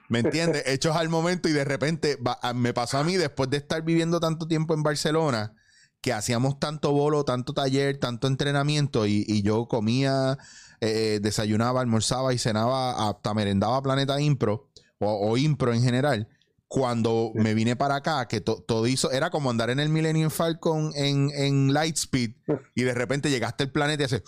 ¿Me 0.08 0.20
entiendes? 0.20 0.62
Hechos 0.66 0.96
al 0.96 1.08
momento 1.08 1.48
y 1.48 1.52
de 1.52 1.64
repente 1.64 2.18
ah, 2.42 2.52
me 2.54 2.72
pasó 2.72 2.98
a 2.98 3.04
mí 3.04 3.16
después 3.16 3.50
de 3.50 3.58
estar 3.58 3.82
viviendo 3.82 4.20
tanto 4.20 4.46
tiempo 4.46 4.74
en 4.74 4.82
Barcelona 4.82 5.54
que 6.00 6.12
hacíamos 6.12 6.58
tanto 6.58 6.92
bolo, 6.92 7.24
tanto 7.24 7.54
taller, 7.54 7.98
tanto 7.98 8.26
entrenamiento 8.26 9.06
y, 9.06 9.42
yo 9.42 9.68
comía, 9.68 10.37
eh, 10.80 11.20
desayunaba, 11.22 11.80
almorzaba 11.80 12.35
y 12.35 12.38
cenaba, 12.38 13.08
hasta 13.08 13.32
merendaba 13.35 13.80
Planeta 13.82 14.20
Impro 14.20 14.68
o, 14.98 15.37
Impro 15.37 15.72
en 15.72 15.82
general. 15.82 16.28
Cuando 16.66 17.30
me 17.35 17.54
vine 17.54 17.76
para 17.76 17.96
acá, 17.96 18.26
que 18.26 18.40
todo 18.40 18.87
hizo, 18.87 19.12
era 19.12 19.30
como 19.30 19.50
andar 19.50 19.70
en 19.70 19.78
el 19.78 19.90
Millennium 19.90 20.30
Falcon 20.30 20.90
en, 20.96 21.30
en 21.35 21.72
Lightspeed 21.72 22.32
y 22.74 22.82
de 22.82 22.94
repente 22.94 23.30
llegaste 23.30 23.64
al 23.64 23.70
planeta 23.70 24.02
y 24.02 24.06
hace 24.06 24.24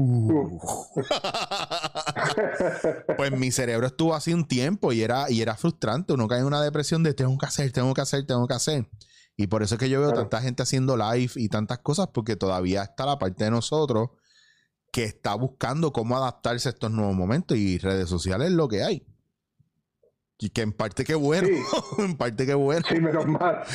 Uh. 0.00 0.60
pues 3.16 3.32
mi 3.32 3.50
cerebro 3.50 3.88
estuvo 3.88 4.14
así 4.14 4.32
un 4.32 4.46
tiempo 4.46 4.92
y 4.92 5.02
era, 5.02 5.28
y 5.28 5.42
era 5.42 5.56
frustrante. 5.56 6.12
Uno 6.12 6.28
cae 6.28 6.38
en 6.38 6.46
una 6.46 6.62
depresión 6.62 7.02
de 7.02 7.14
tengo 7.14 7.36
que 7.36 7.46
hacer, 7.46 7.72
tengo 7.72 7.92
que 7.94 8.00
hacer, 8.00 8.24
tengo 8.24 8.46
que 8.46 8.54
hacer. 8.54 8.88
Y 9.36 9.48
por 9.48 9.64
eso 9.64 9.74
es 9.74 9.80
que 9.80 9.90
yo 9.90 10.00
veo 10.00 10.12
tanta 10.12 10.40
gente 10.40 10.62
haciendo 10.62 10.96
live 10.96 11.32
y 11.34 11.48
tantas 11.48 11.80
cosas, 11.80 12.08
porque 12.14 12.36
todavía 12.36 12.84
está 12.84 13.06
la 13.06 13.18
parte 13.18 13.44
de 13.44 13.50
nosotros 13.50 14.10
que 14.92 15.04
está 15.04 15.34
buscando 15.34 15.92
cómo 15.92 16.16
adaptarse 16.16 16.68
a 16.68 16.72
estos 16.72 16.92
nuevos 16.92 17.14
momentos 17.14 17.56
y 17.56 17.78
redes 17.78 18.08
sociales 18.08 18.48
es 18.48 18.54
lo 18.54 18.68
que 18.68 18.84
hay. 18.84 19.04
Y 20.40 20.50
que 20.50 20.62
en 20.62 20.72
parte 20.72 21.04
qué 21.04 21.16
bueno. 21.16 21.48
en 21.98 22.16
parte 22.16 22.46
qué 22.46 22.54
bueno. 22.54 22.86
Sí, 22.88 23.00
menos 23.00 23.26
mal. 23.26 23.60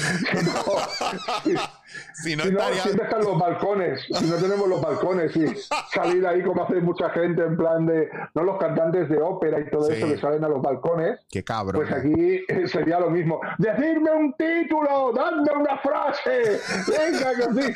si 2.23 2.37
no, 2.37 2.43
siempre 2.43 3.03
están 3.03 3.21
los 3.21 3.37
balcones. 3.37 3.99
Si 4.17 4.25
no 4.25 4.37
tenemos 4.37 4.69
los 4.69 4.81
balcones 4.81 5.35
y 5.35 5.45
salir 5.93 6.25
ahí 6.25 6.41
como 6.41 6.63
hace 6.63 6.75
mucha 6.75 7.09
gente 7.09 7.43
en 7.43 7.57
plan 7.57 7.85
de, 7.85 8.09
no 8.33 8.43
los 8.43 8.57
cantantes 8.59 9.09
de 9.09 9.21
ópera 9.21 9.59
y 9.59 9.69
todo 9.69 9.89
eso 9.89 10.07
que 10.07 10.17
salen 10.17 10.45
a 10.45 10.47
los 10.47 10.61
balcones. 10.61 11.19
Qué 11.29 11.43
cabrón. 11.43 11.83
Pues 11.83 11.91
aquí 11.91 12.45
eh, 12.47 12.65
sería 12.67 12.97
lo 12.97 13.09
mismo. 13.09 13.41
Decidme 13.57 14.11
un 14.11 14.33
título, 14.33 15.11
dadme 15.13 15.51
una 15.51 15.77
frase. 15.79 16.61
Venga, 16.87 17.35
que 17.35 17.43
os 17.43 17.53
digo, 17.55 17.73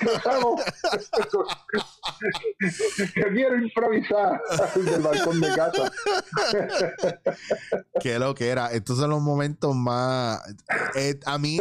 que 3.14 3.24
quiero 3.34 3.58
improvisar 3.58 4.42
del 4.76 5.02
balcón 5.02 5.42
de 5.42 5.54
casa. 5.54 5.92
Qué 8.00 8.18
lo 8.18 8.34
que 8.34 8.48
era 8.50 8.72
estos 8.78 8.98
son 8.98 9.10
los 9.12 9.22
momentos 9.22 9.76
más. 9.76 10.42
Eh, 10.96 11.20
a 11.26 11.38
mí 11.38 11.60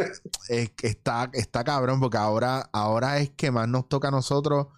está, 0.48 1.30
está 1.32 1.64
cabrón 1.64 2.00
porque 2.00 2.18
ahora, 2.18 2.68
ahora 2.72 3.18
es 3.18 3.30
que 3.30 3.50
más 3.50 3.68
nos 3.68 3.88
toca 3.88 4.08
a 4.08 4.10
nosotros 4.10 4.68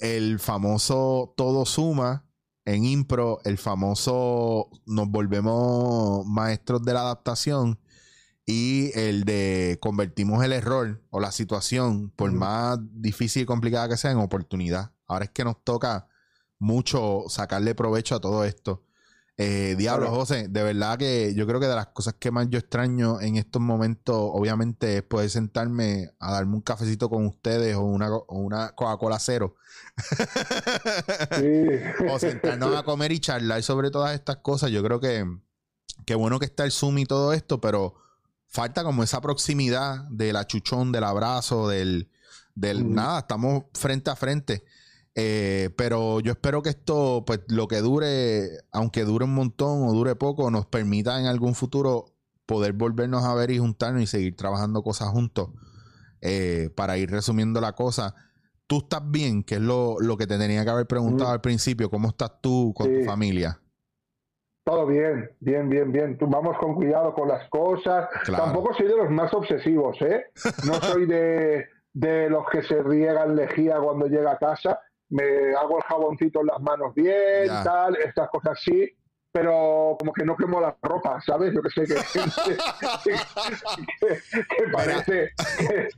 el 0.00 0.38
famoso 0.38 1.34
todo 1.36 1.64
suma 1.64 2.26
en 2.64 2.84
impro, 2.84 3.40
el 3.44 3.58
famoso 3.58 4.68
nos 4.86 5.08
volvemos 5.08 6.26
maestros 6.26 6.84
de 6.84 6.92
la 6.92 7.00
adaptación 7.00 7.80
y 8.46 8.90
el 8.98 9.24
de 9.24 9.78
convertimos 9.80 10.44
el 10.44 10.52
error 10.52 11.02
o 11.10 11.20
la 11.20 11.32
situación, 11.32 12.10
por 12.10 12.32
más 12.32 12.78
difícil 12.80 13.42
y 13.42 13.46
complicada 13.46 13.88
que 13.88 13.96
sea, 13.96 14.10
en 14.10 14.18
oportunidad. 14.18 14.92
Ahora 15.06 15.26
es 15.26 15.30
que 15.30 15.44
nos 15.44 15.62
toca 15.64 16.08
mucho 16.58 17.24
sacarle 17.28 17.74
provecho 17.74 18.16
a 18.16 18.20
todo 18.20 18.44
esto. 18.44 18.84
Eh, 19.42 19.74
diablo, 19.78 20.10
José, 20.10 20.48
de 20.48 20.62
verdad 20.62 20.98
que 20.98 21.32
yo 21.34 21.46
creo 21.46 21.60
que 21.60 21.66
de 21.66 21.74
las 21.74 21.86
cosas 21.86 22.14
que 22.18 22.30
más 22.30 22.50
yo 22.50 22.58
extraño 22.58 23.22
en 23.22 23.36
estos 23.36 23.62
momentos, 23.62 24.14
obviamente, 24.14 24.98
es 24.98 25.02
poder 25.02 25.30
sentarme 25.30 26.10
a 26.18 26.32
darme 26.32 26.56
un 26.56 26.60
cafecito 26.60 27.08
con 27.08 27.24
ustedes 27.24 27.74
o 27.74 27.80
una, 27.80 28.10
una 28.28 28.74
Coca-Cola 28.74 29.18
cero. 29.18 29.56
o 32.12 32.18
sentarnos 32.18 32.76
a 32.76 32.82
comer 32.82 33.12
y 33.12 33.20
charlar 33.20 33.62
sobre 33.62 33.90
todas 33.90 34.14
estas 34.14 34.36
cosas. 34.36 34.72
Yo 34.72 34.82
creo 34.82 35.00
que 35.00 35.24
qué 36.04 36.14
bueno 36.14 36.38
que 36.38 36.44
está 36.44 36.64
el 36.64 36.70
Zoom 36.70 36.98
y 36.98 37.06
todo 37.06 37.32
esto, 37.32 37.62
pero 37.62 37.94
falta 38.46 38.84
como 38.84 39.02
esa 39.02 39.22
proximidad 39.22 40.04
del 40.10 40.36
achuchón, 40.36 40.92
del 40.92 41.04
abrazo, 41.04 41.66
del, 41.66 42.10
del 42.54 42.94
nada, 42.94 43.20
estamos 43.20 43.64
frente 43.72 44.10
a 44.10 44.16
frente. 44.16 44.64
Eh, 45.14 45.70
pero 45.76 46.20
yo 46.20 46.32
espero 46.32 46.62
que 46.62 46.70
esto, 46.70 47.24
pues 47.26 47.40
lo 47.48 47.66
que 47.68 47.78
dure, 47.78 48.48
aunque 48.72 49.04
dure 49.04 49.24
un 49.24 49.34
montón 49.34 49.88
o 49.88 49.92
dure 49.92 50.14
poco, 50.14 50.50
nos 50.50 50.66
permita 50.66 51.18
en 51.18 51.26
algún 51.26 51.54
futuro 51.54 52.06
poder 52.46 52.72
volvernos 52.72 53.24
a 53.24 53.34
ver 53.34 53.50
y 53.50 53.58
juntarnos 53.58 54.02
y 54.02 54.06
seguir 54.06 54.36
trabajando 54.36 54.82
cosas 54.82 55.08
juntos. 55.08 55.50
Eh, 56.22 56.70
para 56.76 56.98
ir 56.98 57.10
resumiendo 57.10 57.60
la 57.60 57.72
cosa, 57.72 58.14
tú 58.66 58.78
estás 58.78 59.02
bien, 59.10 59.42
que 59.42 59.56
es 59.56 59.60
lo, 59.60 59.96
que 60.18 60.26
te 60.26 60.38
tenía 60.38 60.64
que 60.64 60.70
haber 60.70 60.86
preguntado 60.86 61.30
al 61.30 61.40
principio, 61.40 61.90
¿cómo 61.90 62.08
estás 62.08 62.40
tú 62.40 62.72
con 62.76 62.86
tu 62.92 63.04
familia? 63.04 63.58
Todo 64.64 64.86
bien, 64.86 65.30
bien, 65.40 65.68
bien, 65.68 65.90
bien. 65.90 66.18
Tú 66.18 66.26
vamos 66.28 66.56
con 66.58 66.74
cuidado 66.74 67.14
con 67.14 67.26
las 67.28 67.48
cosas. 67.48 68.08
Tampoco 68.26 68.74
soy 68.74 68.86
de 68.86 68.96
los 68.96 69.10
más 69.10 69.32
obsesivos, 69.32 70.00
¿eh? 70.02 70.26
No 70.66 70.74
soy 70.82 71.06
de, 71.06 71.66
de 71.94 72.28
los 72.28 72.44
que 72.50 72.62
se 72.62 72.82
riegan 72.82 73.34
lejía 73.34 73.80
cuando 73.80 74.06
llega 74.06 74.32
a 74.32 74.38
casa 74.38 74.78
me 75.10 75.54
hago 75.56 75.78
el 75.78 75.82
jaboncito 75.84 76.40
en 76.40 76.46
las 76.46 76.60
manos 76.60 76.94
bien, 76.94 77.48
tal, 77.64 77.96
estas 77.96 78.28
cosas 78.30 78.58
sí, 78.62 78.96
pero 79.32 79.96
como 79.98 80.12
que 80.12 80.24
no 80.24 80.36
quemo 80.36 80.60
la 80.60 80.76
ropa, 80.82 81.20
¿sabes? 81.24 81.54
Yo 81.54 81.62
que 81.62 81.70
sé 81.70 81.84
que, 81.84 81.94
que, 84.04 84.64
parece 84.72 85.30
que 85.58 85.88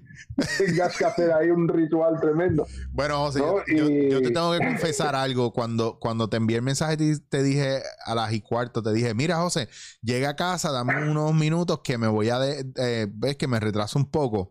tengas 0.59 0.97
que 0.97 1.05
hacer 1.05 1.33
ahí 1.33 1.49
un 1.49 1.67
ritual 1.69 2.21
tremendo. 2.21 2.67
Bueno, 2.91 3.19
José, 3.19 3.41
yo, 3.69 4.21
te 4.21 4.31
tengo 4.31 4.53
que 4.53 4.59
confesar 4.59 5.15
algo. 5.15 5.53
Cuando, 5.53 5.99
cuando 5.99 6.29
te 6.29 6.37
envié 6.37 6.59
el 6.59 6.63
mensaje, 6.63 6.97
te, 6.99 7.19
te, 7.21 7.43
dije 7.43 7.81
a 8.05 8.15
las 8.15 8.33
y 8.33 8.43
cuarto, 8.43 8.83
te 8.83 8.93
dije, 8.93 9.15
mira, 9.15 9.37
José, 9.37 9.69
llega 10.03 10.31
a 10.31 10.37
casa, 10.37 10.71
dame 10.71 11.11
unos 11.11 11.33
minutos 11.35 11.81
que 11.83 11.97
me 11.97 12.09
voy 12.09 12.29
a, 12.29 12.39
de, 12.39 13.09
ves 13.15 13.37
que 13.37 13.49
me 13.49 13.61
retraso 13.61 13.99
un 13.99 14.11
poco. 14.11 14.51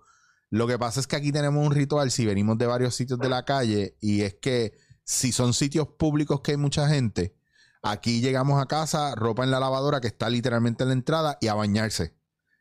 Lo 0.51 0.67
que 0.67 0.77
pasa 0.77 0.99
es 0.99 1.07
que 1.07 1.15
aquí 1.15 1.31
tenemos 1.31 1.65
un 1.65 1.73
ritual 1.73 2.11
si 2.11 2.25
venimos 2.25 2.59
de 2.59 2.67
varios 2.67 2.93
sitios 2.93 3.17
de 3.17 3.29
la 3.29 3.43
calle 3.43 3.97
y 3.99 4.21
es 4.21 4.35
que 4.35 4.73
si 5.03 5.31
son 5.31 5.55
sitios 5.55 5.87
públicos 5.97 6.41
que 6.41 6.51
hay 6.51 6.57
mucha 6.57 6.87
gente, 6.87 7.35
Aquí 7.83 8.21
llegamos 8.21 8.61
a 8.61 8.67
casa, 8.67 9.15
ropa 9.15 9.43
en 9.43 9.49
la 9.49 9.59
lavadora 9.59 10.01
que 10.01 10.07
está 10.07 10.29
literalmente 10.29 10.83
en 10.83 10.89
la 10.89 10.93
entrada 10.93 11.37
y 11.41 11.47
a 11.47 11.55
bañarse. 11.55 12.13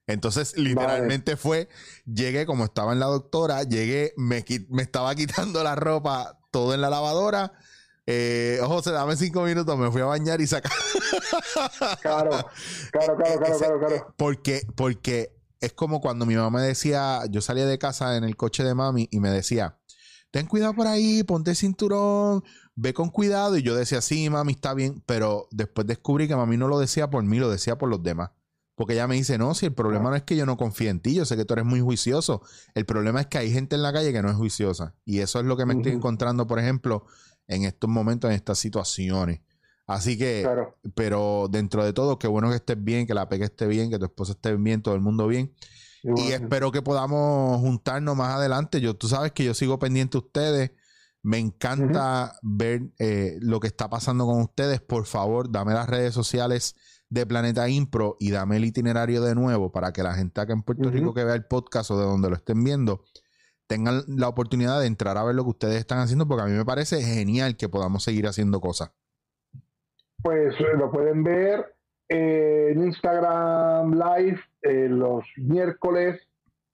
Entonces, 0.07 0.57
literalmente 0.57 1.37
fue, 1.37 1.68
llegué 2.07 2.46
como 2.46 2.64
estaba 2.64 2.92
en 2.92 3.00
la 3.00 3.07
doctora, 3.07 3.62
llegué, 3.62 4.14
me, 4.16 4.44
me 4.70 4.83
estaba 4.83 5.14
quitando 5.14 5.62
la 5.62 5.76
ropa 5.76 6.38
todo 6.50 6.74
en 6.74 6.81
la 6.81 6.88
lavadora. 6.88 7.53
Eh, 8.07 8.59
José, 8.62 8.92
dame 8.92 9.14
cinco 9.14 9.42
minutos, 9.42 9.79
me 9.79 9.90
fui 9.90 10.00
a 10.00 10.07
bañar 10.07 10.40
y 10.40 10.46
sacar. 10.46 10.72
Claro, 12.00 12.31
claro, 12.90 13.16
claro, 13.16 13.16
claro, 13.38 13.59
claro, 13.59 13.79
claro. 13.79 14.14
Porque, 14.16 14.62
porque 14.74 15.39
es 15.61 15.73
como 15.73 16.01
cuando 16.01 16.27
mi 16.27 16.35
mamá 16.37 16.61
me 16.61 16.66
decía, 16.66 17.23
yo 17.31 17.40
salía 17.40 17.66
de 17.66 17.79
casa 17.79 18.16
en 18.16 18.25
el 18.25 18.37
coche 18.37 18.64
de 18.64 18.75
mami 18.75 19.09
y 19.11 19.20
me 19.20 19.31
decía, 19.31 19.79
ten 20.31 20.46
cuidado 20.46 20.75
por 20.75 20.87
ahí, 20.87 21.23
ponte 21.23 21.55
cinturón, 21.55 22.42
ve 22.75 22.94
con 22.94 23.11
cuidado. 23.11 23.57
Y 23.57 23.62
yo 23.62 23.75
decía, 23.75 24.01
sí, 24.01 24.31
mami, 24.31 24.53
está 24.53 24.75
bien. 24.75 25.03
Pero 25.07 25.49
después 25.51 25.87
descubrí 25.87 26.29
que 26.29 26.37
mami 26.37 26.57
no 26.57 26.68
lo 26.68 26.79
decía 26.79 27.11
por 27.11 27.23
mí, 27.23 27.38
lo 27.38 27.51
decía 27.51 27.77
por 27.77 27.88
los 27.88 28.03
demás. 28.03 28.31
Porque 28.75 28.94
ella 28.94 29.07
me 29.07 29.16
dice, 29.16 29.37
no, 29.37 29.55
si 29.55 29.66
el 29.66 29.75
problema 29.75 30.09
no 30.09 30.16
es 30.16 30.23
que 30.23 30.37
yo 30.37 30.46
no 30.46 30.57
confíe 30.57 30.88
en 30.88 31.01
ti, 31.01 31.14
yo 31.14 31.27
sé 31.27 31.37
que 31.37 31.44
tú 31.44 31.53
eres 31.53 31.66
muy 31.66 31.81
juicioso. 31.81 32.40
El 32.75 32.87
problema 32.87 33.20
es 33.20 33.27
que 33.27 33.37
hay 33.37 33.53
gente 33.53 33.77
en 33.77 33.83
la 33.83 33.92
calle 33.92 34.11
que 34.11 34.23
no 34.23 34.31
es 34.31 34.37
juiciosa. 34.37 34.94
Y 35.05 35.18
eso 35.18 35.38
es 35.38 35.44
lo 35.44 35.59
que 35.59 35.66
me 35.66 35.75
estoy 35.75 35.92
encontrando, 35.92 36.46
por 36.46 36.59
ejemplo, 36.59 37.05
en 37.46 37.64
estos 37.64 37.90
momentos, 37.90 38.31
en 38.31 38.37
estas 38.37 38.59
situaciones. 38.59 39.42
Así 39.90 40.16
que, 40.16 40.48
pero 40.94 41.48
dentro 41.50 41.85
de 41.85 41.92
todo, 41.92 42.16
qué 42.16 42.29
bueno 42.29 42.48
que 42.48 42.55
estés 42.55 42.83
bien, 42.83 43.09
que 43.09 43.14
la 43.14 43.29
peque 43.29 43.46
esté 43.46 43.66
bien, 43.66 43.90
que 43.90 43.98
tu 43.98 44.05
esposa 44.05 44.35
esté 44.35 44.55
bien, 44.55 44.83
todo 44.83 44.94
el 44.94 45.00
mundo 45.00 45.26
bien. 45.26 45.53
Y 46.05 46.31
espero 46.31 46.70
que 46.70 46.81
podamos 46.81 47.59
juntarnos 47.61 48.16
más 48.16 48.33
adelante. 48.33 48.81
Yo, 48.81 48.94
tú 48.94 49.09
sabes 49.09 49.33
que 49.33 49.42
yo 49.42 49.53
sigo 49.53 49.81
pendiente 49.81 50.12
de 50.12 50.24
ustedes. 50.24 50.70
Me 51.22 51.38
encanta 51.38 52.38
ver 52.40 52.92
eh, 53.00 53.37
lo 53.40 53.59
que 53.59 53.66
está 53.66 53.90
pasando 53.90 54.26
con 54.26 54.40
ustedes. 54.40 54.81
Por 54.81 55.07
favor, 55.07 55.50
dame 55.50 55.74
las 55.74 55.88
redes 55.88 56.14
sociales 56.14 56.76
de 57.09 57.26
Planeta 57.26 57.68
Impro 57.68 58.16
y 58.20 58.31
dame 58.31 58.59
el 58.59 58.66
itinerario 58.66 59.20
de 59.22 59.35
nuevo 59.35 59.72
para 59.72 59.92
que 59.92 60.05
la 60.05 60.14
gente 60.14 60.40
acá 60.40 60.53
en 60.53 60.62
Puerto 60.62 60.88
Rico 60.88 61.12
que 61.12 61.24
vea 61.24 61.35
el 61.35 61.46
podcast 61.46 61.90
o 61.90 61.98
de 61.98 62.05
donde 62.05 62.31
lo 62.31 62.37
estén 62.37 62.62
viendo 62.62 63.03
tengan 63.66 64.05
la 64.07 64.29
oportunidad 64.29 64.79
de 64.79 64.87
entrar 64.87 65.18
a 65.18 65.24
ver 65.24 65.35
lo 65.35 65.42
que 65.42 65.50
ustedes 65.50 65.76
están 65.81 65.98
haciendo 65.98 66.29
porque 66.29 66.42
a 66.44 66.46
mí 66.46 66.53
me 66.53 66.64
parece 66.64 67.03
genial 67.03 67.57
que 67.57 67.68
podamos 67.68 68.05
seguir 68.05 68.29
haciendo 68.29 68.61
cosas. 68.61 68.92
Pues 70.22 70.54
eh, 70.61 70.76
lo 70.76 70.90
pueden 70.90 71.22
ver 71.22 71.74
en 72.09 72.85
Instagram 72.85 73.94
Live 73.94 74.40
eh, 74.62 74.88
los 74.90 75.24
miércoles, 75.37 76.20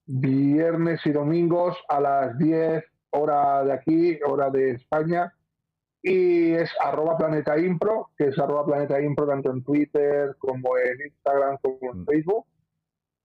viernes 0.07 1.01
y 1.05 1.13
domingos 1.13 1.77
a 1.89 2.01
las 2.01 2.39
10 2.39 2.85
hora 3.11 3.63
de 3.65 3.73
aquí, 3.73 4.19
hora 4.27 4.51
de 4.51 4.73
España. 4.73 5.33
Y 6.03 6.53
es 6.53 6.71
arroba 6.83 7.17
planeta 7.17 7.59
impro, 7.59 8.11
que 8.17 8.29
es 8.29 8.39
arroba 8.39 8.65
planeta 8.65 9.01
impro 9.01 9.27
tanto 9.27 9.51
en 9.51 9.63
Twitter 9.63 10.35
como 10.39 10.77
en 10.79 11.07
Instagram 11.07 11.59
como 11.63 11.93
en 11.93 12.01
mm. 12.01 12.07
Facebook. 12.07 12.47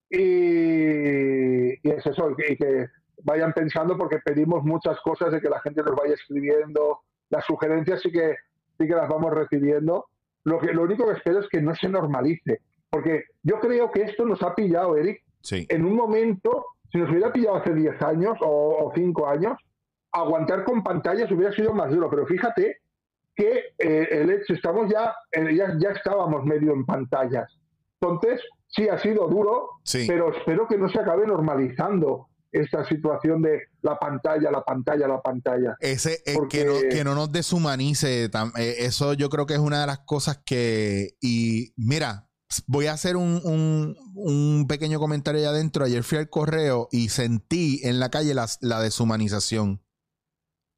Y, 0.09 1.87
y 1.87 1.91
es 1.91 2.05
eso, 2.05 2.35
y 2.49 2.57
que 2.57 2.87
vayan 3.23 3.53
pensando 3.53 3.97
porque 3.97 4.19
pedimos 4.19 4.63
muchas 4.63 4.99
cosas 5.01 5.31
de 5.31 5.39
que 5.39 5.49
la 5.49 5.61
gente 5.61 5.81
nos 5.83 5.95
vaya 5.95 6.13
escribiendo. 6.13 6.99
Las 7.29 7.45
sugerencias 7.45 8.01
sí 8.01 8.11
que, 8.11 8.35
sí 8.77 8.87
que 8.87 8.95
las 8.95 9.07
vamos 9.07 9.33
recibiendo 9.33 10.07
lo, 10.43 10.59
que, 10.59 10.73
lo 10.73 10.83
único 10.83 11.05
que 11.05 11.13
espero 11.13 11.39
es 11.39 11.47
que 11.49 11.61
no 11.61 11.75
se 11.75 11.89
normalice. 11.89 12.61
Porque 12.89 13.23
yo 13.43 13.59
creo 13.59 13.91
que 13.91 14.03
esto 14.03 14.25
nos 14.25 14.41
ha 14.43 14.53
pillado, 14.53 14.97
Eric, 14.97 15.23
en 15.49 15.85
un 15.85 15.95
momento, 15.95 16.65
si 16.91 16.97
nos 16.97 17.09
hubiera 17.09 17.31
pillado 17.31 17.57
hace 17.57 17.73
10 17.73 18.01
años 18.01 18.37
o, 18.41 18.91
5 18.93 19.27
años, 19.27 19.57
aguantar 20.11 20.65
con 20.65 20.83
pantallas 20.83 21.31
hubiera 21.31 21.53
sido 21.53 21.73
más 21.73 21.89
duro. 21.89 22.09
Pero 22.09 22.25
fíjate 22.25 22.77
que 23.35 23.73
eh, 23.77 24.07
el 24.11 24.29
hecho, 24.29 24.53
estamos 24.53 24.91
ya, 24.91 25.15
eh, 25.31 25.55
ya, 25.55 25.73
ya 25.79 25.91
estábamos 25.91 26.43
medio 26.43 26.73
en 26.73 26.85
pantallas. 26.85 27.57
Entonces, 28.01 28.41
sí 28.67 28.89
ha 28.89 28.97
sido 28.97 29.27
duro, 29.27 29.69
pero 30.07 30.35
espero 30.35 30.67
que 30.67 30.77
no 30.77 30.89
se 30.89 30.99
acabe 30.99 31.25
normalizando 31.25 32.27
esta 32.51 32.85
situación 32.85 33.41
de 33.41 33.61
la 33.81 33.97
pantalla, 33.97 34.51
la 34.51 34.63
pantalla, 34.63 35.07
la 35.07 35.21
pantalla. 35.21 35.75
Ese, 35.79 36.21
eh, 36.25 36.35
que, 36.49 36.65
no, 36.65 36.73
que 36.89 37.03
no 37.03 37.15
nos 37.15 37.31
deshumanice, 37.31 38.25
eh, 38.25 38.75
eso 38.79 39.13
yo 39.13 39.29
creo 39.29 39.45
que 39.45 39.53
es 39.53 39.59
una 39.59 39.81
de 39.81 39.87
las 39.87 39.99
cosas 39.99 40.41
que, 40.45 41.15
y 41.21 41.73
mira, 41.77 42.29
voy 42.67 42.87
a 42.87 42.93
hacer 42.93 43.15
un, 43.15 43.95
un, 44.13 44.65
pequeño 44.67 44.99
comentario 44.99 45.39
allá 45.39 45.51
adentro. 45.51 45.85
Ayer 45.85 46.03
fui 46.03 46.17
al 46.17 46.29
correo 46.29 46.89
y 46.91 47.09
sentí 47.09 47.79
en 47.83 47.99
la 47.99 48.09
calle 48.09 48.33
la, 48.33 48.47
la 48.59 48.81
deshumanización, 48.81 49.81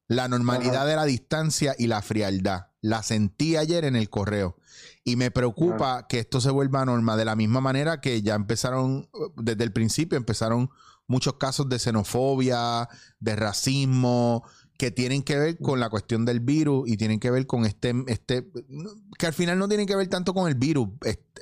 la 0.06 0.28
normalidad 0.28 0.86
de 0.86 0.96
la 0.96 1.04
distancia 1.04 1.74
y 1.76 1.88
la 1.88 2.02
frialdad. 2.02 2.68
La 2.80 3.02
sentí 3.02 3.56
ayer 3.56 3.84
en 3.84 3.96
el 3.96 4.10
correo. 4.10 4.56
Y 5.04 5.16
me 5.16 5.30
preocupa 5.30 6.06
que 6.06 6.18
esto 6.18 6.40
se 6.40 6.50
vuelva 6.50 6.84
norma 6.84 7.16
de 7.16 7.24
la 7.24 7.36
misma 7.36 7.60
manera 7.60 8.00
que 8.00 8.20
ya 8.22 8.34
empezaron, 8.34 9.08
desde 9.36 9.64
el 9.64 9.72
principio 9.72 10.18
empezaron 10.18 10.70
muchos 11.06 11.34
casos 11.34 11.68
de 11.68 11.78
xenofobia, 11.78 12.88
de 13.20 13.36
racismo, 13.36 14.44
que 14.78 14.90
tienen 14.90 15.22
que 15.22 15.38
ver 15.38 15.58
con 15.58 15.80
la 15.80 15.88
cuestión 15.88 16.24
del 16.24 16.40
virus 16.40 16.88
y 16.88 16.96
tienen 16.96 17.20
que 17.20 17.30
ver 17.30 17.46
con 17.46 17.64
este, 17.64 17.92
este, 18.08 18.50
que 19.18 19.26
al 19.26 19.32
final 19.32 19.58
no 19.58 19.68
tienen 19.68 19.86
que 19.86 19.96
ver 19.96 20.08
tanto 20.08 20.34
con 20.34 20.48
el 20.48 20.56
virus, 20.56 20.88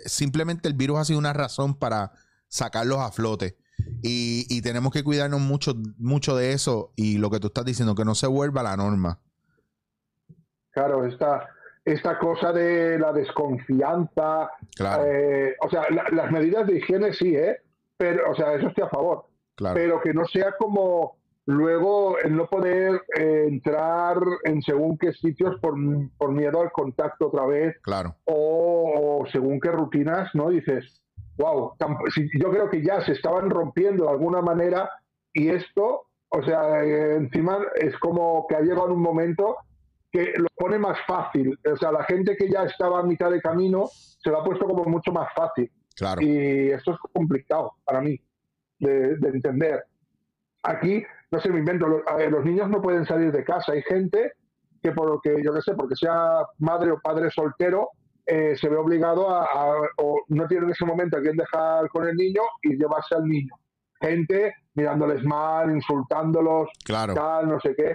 simplemente 0.04 0.68
el 0.68 0.74
virus 0.74 0.98
ha 0.98 1.04
sido 1.04 1.18
una 1.18 1.32
razón 1.32 1.74
para 1.74 2.12
sacarlos 2.48 2.98
a 2.98 3.10
flote. 3.10 3.56
Y, 4.00 4.62
tenemos 4.62 4.92
que 4.92 5.02
cuidarnos 5.02 5.40
mucho, 5.40 5.74
mucho 5.98 6.36
de 6.36 6.52
eso 6.52 6.92
y 6.94 7.18
lo 7.18 7.30
que 7.30 7.40
tú 7.40 7.48
estás 7.48 7.64
diciendo, 7.64 7.96
que 7.96 8.04
no 8.04 8.14
se 8.14 8.28
vuelva 8.28 8.62
la 8.62 8.76
norma. 8.76 9.18
Claro, 10.70 11.04
esta, 11.04 11.48
esta 11.84 12.18
cosa 12.18 12.52
de 12.52 12.98
la 12.98 13.12
desconfianza, 13.12 14.50
eh, 15.04 15.56
o 15.60 15.68
sea, 15.68 15.84
las 16.12 16.30
medidas 16.30 16.66
de 16.66 16.78
higiene 16.78 17.12
sí, 17.12 17.34
¿eh? 17.34 17.56
Pero, 17.96 18.30
o 18.30 18.34
sea, 18.36 18.54
eso 18.54 18.68
estoy 18.68 18.84
a 18.84 18.88
favor 18.88 19.31
pero 19.56 20.00
que 20.00 20.14
no 20.14 20.24
sea 20.26 20.52
como 20.58 21.16
luego 21.46 22.18
el 22.18 22.36
no 22.36 22.46
poder 22.46 23.02
eh, 23.18 23.46
entrar 23.48 24.16
en 24.44 24.62
según 24.62 24.96
qué 24.96 25.12
sitios 25.12 25.58
por, 25.60 25.76
miedo 25.76 26.60
al 26.60 26.70
contacto 26.72 27.28
otra 27.28 27.46
vez. 27.46 27.76
Claro. 27.82 28.16
O, 28.24 29.24
según 29.30 29.60
qué 29.60 29.70
rutinas, 29.70 30.30
¿no? 30.34 30.50
Dices, 30.50 31.02
wow, 31.36 31.74
yo 32.38 32.50
creo 32.50 32.70
que 32.70 32.82
ya 32.82 33.00
se 33.02 33.12
estaban 33.12 33.50
rompiendo 33.50 34.04
de 34.04 34.10
alguna 34.10 34.40
manera 34.40 34.90
y 35.32 35.48
esto, 35.48 36.06
o 36.28 36.42
sea, 36.44 36.84
eh, 36.84 37.16
encima 37.16 37.58
es 37.76 37.96
como 37.98 38.46
que 38.46 38.56
ha 38.56 38.60
llegado 38.60 38.92
un 38.92 39.02
momento 39.02 39.56
que 40.10 40.34
lo 40.36 40.46
pone 40.56 40.78
más 40.78 40.98
fácil. 41.06 41.58
O 41.70 41.76
sea, 41.76 41.90
la 41.90 42.04
gente 42.04 42.36
que 42.36 42.48
ya 42.48 42.64
estaba 42.64 43.00
a 43.00 43.02
mitad 43.02 43.30
de 43.30 43.40
camino 43.40 43.88
se 43.92 44.30
lo 44.30 44.40
ha 44.40 44.44
puesto 44.44 44.66
como 44.66 44.84
mucho 44.84 45.10
más 45.10 45.28
fácil. 45.34 45.72
Claro. 45.96 46.20
Y 46.22 46.70
esto 46.70 46.92
es 46.92 46.98
complicado 47.12 47.74
para 47.84 48.00
mí 48.00 48.20
de, 48.82 49.28
entender. 49.28 49.84
Aquí, 50.62 51.02
no 51.30 51.40
sé, 51.40 51.50
me 51.50 51.58
invento, 51.58 51.86
los, 51.86 52.02
los 52.30 52.44
niños 52.44 52.68
no 52.68 52.82
pueden 52.82 53.06
salir 53.06 53.32
de 53.32 53.44
casa. 53.44 53.72
Hay 53.72 53.82
gente 53.82 54.32
que, 54.82 54.92
por 54.92 55.20
que 55.22 55.42
yo 55.42 55.52
qué 55.54 55.62
sé, 55.62 55.74
porque 55.74 55.96
sea 55.96 56.44
madre 56.58 56.90
o 56.90 57.00
padre 57.00 57.30
soltero, 57.30 57.90
eh, 58.26 58.54
se 58.56 58.68
ve 58.68 58.76
obligado 58.76 59.30
a, 59.30 59.74
o 59.98 60.20
no 60.28 60.46
tiene 60.46 60.66
en 60.66 60.72
ese 60.72 60.84
momento 60.84 61.16
a 61.16 61.20
quien 61.20 61.36
dejar 61.36 61.88
con 61.88 62.06
el 62.06 62.16
niño 62.16 62.42
y 62.62 62.76
llevarse 62.76 63.14
al 63.14 63.24
niño. 63.24 63.54
Gente 64.00 64.54
mirándoles 64.74 65.24
mal, 65.24 65.70
insultándolos, 65.70 66.68
claro. 66.84 67.14
tal, 67.14 67.48
no 67.48 67.60
sé 67.60 67.74
qué. 67.76 67.94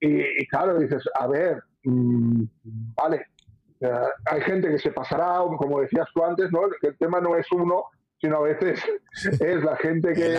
Y, 0.00 0.46
claro, 0.48 0.78
dices, 0.78 1.02
a 1.14 1.28
ver, 1.28 1.62
mm, 1.84 2.42
vale, 2.96 3.26
hay 4.26 4.40
gente 4.42 4.68
que 4.68 4.78
se 4.78 4.90
pasará, 4.90 5.38
como 5.56 5.80
decías 5.80 6.08
tú 6.12 6.24
antes, 6.24 6.50
¿no? 6.50 6.60
el 6.80 6.98
tema 6.98 7.20
no 7.20 7.36
es 7.36 7.46
uno, 7.52 7.84
sino 8.22 8.36
a 8.36 8.42
veces 8.42 8.80
es 9.40 9.62
la 9.62 9.76
gente 9.76 10.14
que 10.14 10.34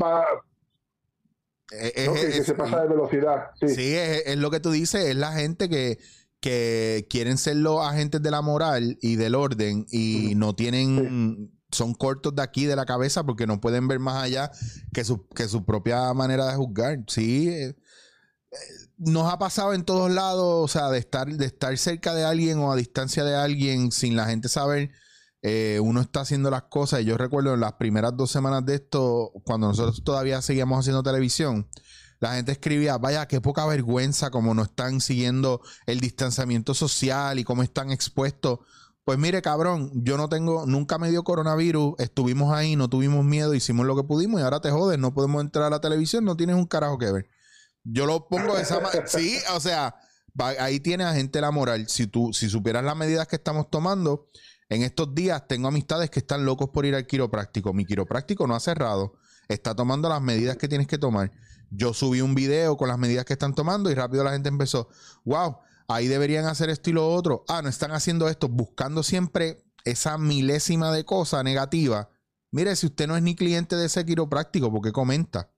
va, 0.00 0.24
eh, 1.72 1.92
eh, 1.96 2.08
que, 2.14 2.44
se 2.44 2.54
pasa 2.54 2.82
de 2.82 2.88
velocidad. 2.88 3.50
Sí, 3.66 3.94
es, 3.94 4.36
lo 4.36 4.50
que 4.50 4.60
tú 4.60 4.70
dices, 4.70 5.06
es 5.06 5.16
la 5.16 5.32
gente 5.32 5.68
que, 5.68 5.98
que 6.40 7.06
quieren 7.10 7.38
ser 7.38 7.56
los 7.56 7.84
agentes 7.84 8.22
de 8.22 8.30
la 8.30 8.40
moral 8.40 8.98
y 9.00 9.16
del 9.16 9.34
orden 9.34 9.84
y 9.90 10.34
no 10.36 10.54
tienen, 10.54 11.52
son 11.70 11.94
cortos 11.94 12.36
de 12.36 12.42
aquí 12.42 12.66
de 12.66 12.76
la 12.76 12.86
cabeza 12.86 13.24
porque 13.24 13.46
no 13.46 13.60
pueden 13.60 13.88
ver 13.88 13.98
más 13.98 14.22
allá 14.22 14.52
que 14.92 15.04
su, 15.04 15.26
que 15.28 15.48
su 15.48 15.64
propia 15.64 16.14
manera 16.14 16.46
de 16.46 16.54
juzgar. 16.54 16.98
Sí, 17.08 17.48
eh, 17.48 17.74
nos 18.98 19.32
ha 19.32 19.38
pasado 19.38 19.74
en 19.74 19.84
todos 19.84 20.10
lados, 20.10 20.64
o 20.64 20.68
sea, 20.68 20.90
de 20.90 20.98
estar, 20.98 21.26
de 21.26 21.46
estar 21.46 21.76
cerca 21.78 22.14
de 22.14 22.24
alguien 22.24 22.58
o 22.58 22.70
a 22.70 22.76
distancia 22.76 23.24
de 23.24 23.34
alguien 23.34 23.90
sin 23.90 24.14
la 24.14 24.26
gente 24.26 24.48
saber, 24.48 24.90
eh, 25.42 25.80
uno 25.82 26.00
está 26.00 26.20
haciendo 26.20 26.50
las 26.50 26.62
cosas. 26.64 27.00
Y 27.00 27.04
yo 27.04 27.18
recuerdo 27.18 27.54
en 27.54 27.60
las 27.60 27.74
primeras 27.74 28.16
dos 28.16 28.30
semanas 28.30 28.64
de 28.64 28.76
esto, 28.76 29.32
cuando 29.44 29.68
nosotros 29.68 30.02
todavía 30.04 30.40
seguíamos 30.40 30.78
haciendo 30.78 31.02
televisión, 31.02 31.68
la 32.20 32.36
gente 32.36 32.52
escribía, 32.52 32.98
vaya, 32.98 33.26
qué 33.26 33.40
poca 33.40 33.66
vergüenza 33.66 34.30
como 34.30 34.54
no 34.54 34.62
están 34.62 35.00
siguiendo 35.00 35.60
el 35.86 35.98
distanciamiento 35.98 36.72
social 36.72 37.40
y 37.40 37.44
cómo 37.44 37.64
están 37.64 37.90
expuestos. 37.90 38.60
Pues 39.04 39.18
mire, 39.18 39.42
cabrón, 39.42 39.90
yo 40.04 40.16
no 40.16 40.28
tengo, 40.28 40.64
nunca 40.64 40.96
me 40.98 41.10
dio 41.10 41.24
coronavirus, 41.24 41.94
estuvimos 41.98 42.54
ahí, 42.54 42.76
no 42.76 42.88
tuvimos 42.88 43.24
miedo, 43.24 43.54
hicimos 43.54 43.84
lo 43.84 43.96
que 43.96 44.04
pudimos 44.04 44.40
y 44.40 44.44
ahora 44.44 44.60
te 44.60 44.70
jodes, 44.70 45.00
no 45.00 45.12
podemos 45.12 45.42
entrar 45.42 45.64
a 45.64 45.70
la 45.70 45.80
televisión, 45.80 46.24
no 46.24 46.36
tienes 46.36 46.54
un 46.54 46.66
carajo 46.66 46.98
que 46.98 47.10
ver. 47.10 47.28
Yo 47.82 48.06
lo 48.06 48.28
pongo 48.28 48.54
de 48.54 48.62
esa 48.62 48.78
manera. 48.78 49.04
Sí, 49.08 49.38
o 49.52 49.58
sea, 49.58 49.96
ahí 50.60 50.78
tiene 50.78 51.02
a 51.02 51.14
gente 51.14 51.40
la 51.40 51.50
moral. 51.50 51.88
Si 51.88 52.06
tú, 52.06 52.32
si 52.32 52.48
supieras 52.48 52.84
las 52.84 52.96
medidas 52.96 53.26
que 53.26 53.34
estamos 53.34 53.68
tomando, 53.68 54.28
en 54.72 54.82
estos 54.82 55.14
días 55.14 55.46
tengo 55.46 55.68
amistades 55.68 56.08
que 56.08 56.20
están 56.20 56.46
locos 56.46 56.70
por 56.70 56.86
ir 56.86 56.94
al 56.94 57.06
quiropráctico. 57.06 57.74
Mi 57.74 57.84
quiropráctico 57.84 58.46
no 58.46 58.54
ha 58.54 58.60
cerrado. 58.60 59.12
Está 59.46 59.74
tomando 59.74 60.08
las 60.08 60.22
medidas 60.22 60.56
que 60.56 60.66
tienes 60.66 60.86
que 60.86 60.96
tomar. 60.96 61.30
Yo 61.70 61.92
subí 61.92 62.22
un 62.22 62.34
video 62.34 62.78
con 62.78 62.88
las 62.88 62.98
medidas 62.98 63.26
que 63.26 63.34
están 63.34 63.54
tomando 63.54 63.90
y 63.90 63.94
rápido 63.94 64.24
la 64.24 64.32
gente 64.32 64.48
empezó, 64.48 64.88
wow, 65.26 65.58
ahí 65.88 66.08
deberían 66.08 66.46
hacer 66.46 66.70
esto 66.70 66.88
y 66.88 66.94
lo 66.94 67.06
otro. 67.06 67.44
Ah, 67.48 67.60
no 67.60 67.68
están 67.68 67.90
haciendo 67.90 68.30
esto, 68.30 68.48
buscando 68.48 69.02
siempre 69.02 69.62
esa 69.84 70.16
milésima 70.16 70.90
de 70.90 71.04
cosa 71.04 71.42
negativa. 71.42 72.08
Mire, 72.50 72.74
si 72.74 72.86
usted 72.86 73.06
no 73.06 73.16
es 73.16 73.22
ni 73.22 73.36
cliente 73.36 73.76
de 73.76 73.86
ese 73.86 74.06
quiropráctico, 74.06 74.72
¿por 74.72 74.80
qué 74.80 74.92
comenta? 74.92 75.50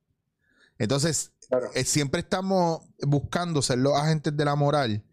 Entonces, 0.76 1.30
eh, 1.74 1.84
siempre 1.84 2.22
estamos 2.22 2.82
buscando 3.00 3.62
ser 3.62 3.78
los 3.78 3.96
agentes 3.96 4.36
de 4.36 4.44
la 4.44 4.56
moral 4.56 5.04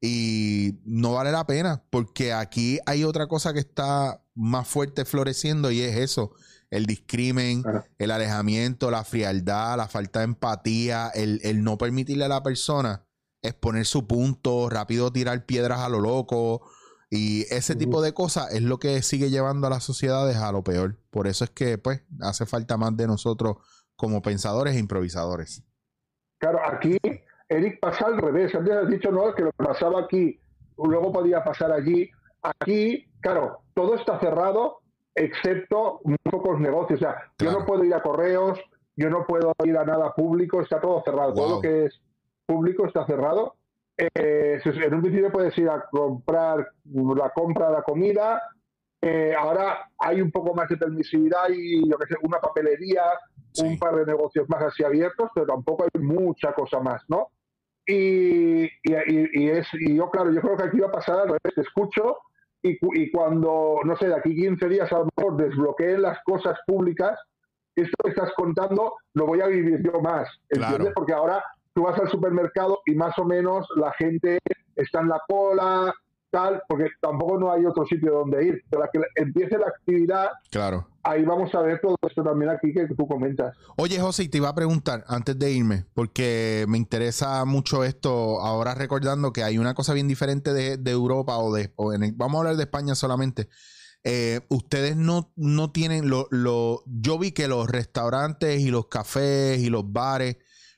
y 0.00 0.78
no 0.84 1.14
vale 1.14 1.32
la 1.32 1.46
pena 1.46 1.82
porque 1.90 2.32
aquí 2.32 2.78
hay 2.86 3.04
otra 3.04 3.26
cosa 3.26 3.52
que 3.52 3.60
está 3.60 4.22
más 4.34 4.68
fuerte 4.68 5.04
floreciendo 5.04 5.70
y 5.70 5.80
es 5.80 5.96
eso, 5.96 6.32
el 6.70 6.86
discrimen, 6.86 7.62
el 7.98 8.10
alejamiento, 8.10 8.90
la 8.90 9.04
frialdad, 9.04 9.76
la 9.76 9.88
falta 9.88 10.20
de 10.20 10.26
empatía, 10.26 11.10
el, 11.14 11.62
no 11.62 11.78
permitirle 11.78 12.24
a 12.24 12.28
la 12.28 12.42
persona 12.42 13.06
exponer 13.42 13.86
su 13.86 14.06
punto, 14.06 14.68
rápido 14.68 15.12
tirar 15.12 15.46
piedras 15.46 15.80
a 15.80 15.88
lo 15.88 16.00
loco. 16.00 16.68
Y 17.08 17.42
ese 17.54 17.76
tipo 17.76 18.02
de 18.02 18.12
cosas 18.12 18.52
es 18.52 18.62
lo 18.62 18.78
que 18.78 19.00
sigue 19.02 19.30
llevando 19.30 19.68
a 19.68 19.70
las 19.70 19.84
sociedades 19.84 20.36
a 20.36 20.50
lo 20.50 20.64
peor. 20.64 20.98
Por 21.10 21.28
eso 21.28 21.44
es 21.44 21.50
que, 21.50 21.78
pues, 21.78 22.02
hace 22.20 22.46
falta 22.46 22.76
más 22.76 22.96
de 22.96 23.06
nosotros 23.06 23.58
como 23.94 24.22
pensadores 24.22 24.74
e 24.74 24.80
improvisadores. 24.80 25.62
Claro, 26.38 26.58
aquí 26.66 26.98
Eric 27.48 27.80
pasa 27.80 28.06
al 28.06 28.18
revés. 28.18 28.54
Antes 28.54 28.74
has 28.74 28.88
dicho, 28.88 29.10
no, 29.10 29.34
que 29.34 29.44
lo 29.44 29.52
pasaba 29.52 30.00
aquí, 30.00 30.38
luego 30.76 31.12
podía 31.12 31.44
pasar 31.44 31.72
allí. 31.72 32.10
Aquí, 32.42 33.06
claro, 33.20 33.60
todo 33.74 33.94
está 33.94 34.18
cerrado 34.18 34.80
excepto 35.16 36.00
muy 36.04 36.18
pocos 36.22 36.60
negocios. 36.60 37.00
O 37.00 37.04
sea, 37.04 37.32
yo 37.38 37.50
no 37.50 37.64
puedo 37.64 37.82
ir 37.82 37.94
a 37.94 38.02
correos, 38.02 38.60
yo 38.94 39.10
no 39.10 39.26
puedo 39.26 39.52
ir 39.64 39.76
a 39.76 39.84
nada 39.84 40.12
público, 40.14 40.60
está 40.60 40.80
todo 40.80 41.02
cerrado. 41.04 41.34
Todo 41.34 41.56
lo 41.56 41.60
que 41.60 41.86
es 41.86 42.00
público 42.44 42.86
está 42.86 43.06
cerrado. 43.06 43.56
Eh, 43.96 44.60
en 44.64 44.94
un 44.94 45.00
principio 45.00 45.32
puedes 45.32 45.56
ir 45.58 45.70
a 45.70 45.86
comprar 45.90 46.70
la 46.84 47.30
compra 47.30 47.68
de 47.68 47.72
la 47.72 47.82
comida. 47.82 48.42
Eh, 49.00 49.34
ahora 49.38 49.90
hay 49.98 50.20
un 50.20 50.30
poco 50.30 50.54
más 50.54 50.68
de 50.68 50.76
permisividad 50.76 51.48
y 51.50 51.88
yo 51.88 51.96
que 51.96 52.06
sé, 52.06 52.16
una 52.22 52.38
papelería, 52.38 53.04
un 53.62 53.78
par 53.78 53.96
de 53.96 54.04
negocios 54.04 54.48
más 54.48 54.62
así 54.62 54.84
abiertos, 54.84 55.30
pero 55.34 55.46
tampoco 55.46 55.84
hay 55.84 56.00
mucha 56.00 56.52
cosa 56.52 56.80
más, 56.80 57.02
¿no? 57.08 57.30
Y, 57.86 58.64
y, 58.64 59.48
es, 59.48 59.66
y 59.74 59.96
yo, 59.96 60.10
claro, 60.10 60.32
yo 60.32 60.40
creo 60.40 60.56
que 60.56 60.64
aquí 60.64 60.80
va 60.80 60.88
a 60.88 60.92
pasar 60.92 61.20
al 61.20 61.26
revés. 61.26 61.54
Te 61.54 61.60
escucho 61.60 62.18
y, 62.62 63.10
cuando, 63.10 63.78
no 63.84 63.96
sé, 63.96 64.08
de 64.08 64.16
aquí 64.16 64.34
15 64.34 64.68
días 64.68 64.92
a 64.92 64.98
lo 64.98 65.08
mejor 65.16 65.36
desbloqueen 65.36 66.02
las 66.02 66.18
cosas 66.24 66.58
públicas, 66.66 67.18
esto 67.76 67.96
que 68.02 68.10
estás 68.10 68.32
contando 68.34 68.94
lo 69.14 69.26
voy 69.26 69.40
a 69.40 69.46
vivir 69.46 69.80
yo 69.82 70.00
más, 70.00 70.28
¿entiendes? 70.48 70.92
Porque 70.94 71.12
ahora 71.12 71.44
tú 71.74 71.82
vas 71.82 71.98
al 72.00 72.08
supermercado 72.08 72.80
y 72.86 72.94
más 72.94 73.16
o 73.18 73.24
menos 73.24 73.68
la 73.76 73.92
gente 73.92 74.38
está 74.74 75.00
en 75.00 75.08
la 75.08 75.20
cola, 75.28 75.94
tal, 76.30 76.62
porque 76.68 76.88
tampoco 77.00 77.38
no 77.38 77.52
hay 77.52 77.66
otro 77.66 77.84
sitio 77.86 78.12
donde 78.12 78.44
ir. 78.46 78.62
Para 78.70 78.88
que 78.88 79.00
empiece 79.14 79.58
la 79.58 79.68
actividad, 79.68 80.30
claro. 80.50 80.86
Ahí 81.06 81.24
vamos 81.24 81.54
a 81.54 81.60
ver 81.60 81.80
todo 81.80 81.96
esto 82.08 82.22
también 82.22 82.50
aquí 82.50 82.72
que 82.72 82.86
tú 82.94 83.06
comentas. 83.06 83.56
Oye, 83.76 84.00
José, 84.00 84.28
te 84.28 84.38
iba 84.38 84.48
a 84.48 84.54
preguntar 84.54 85.04
antes 85.06 85.38
de 85.38 85.52
irme, 85.52 85.84
porque 85.94 86.64
me 86.68 86.78
interesa 86.78 87.44
mucho 87.44 87.84
esto, 87.84 88.40
ahora 88.40 88.74
recordando 88.74 89.32
que 89.32 89.44
hay 89.44 89.58
una 89.58 89.74
cosa 89.74 89.94
bien 89.94 90.08
diferente 90.08 90.52
de, 90.52 90.90
Europa 90.90 91.38
o 91.38 91.54
de, 91.54 91.72
vamos 92.14 92.36
a 92.36 92.38
hablar 92.40 92.56
de 92.56 92.64
España 92.64 92.94
solamente. 92.94 93.48
Eh, 94.04 94.40
ustedes 94.48 94.96
no, 94.96 95.32
no 95.36 95.72
tienen 95.72 96.08
lo, 96.08 96.28
lo, 96.30 96.84
yo 96.86 97.18
vi 97.18 97.32
que 97.32 97.48
los 97.48 97.68
restaurantes 97.68 98.60
y 98.60 98.70
los 98.70 98.86
cafés 98.86 99.58
y 99.58 99.68
los 99.68 99.90
bares 99.92 100.36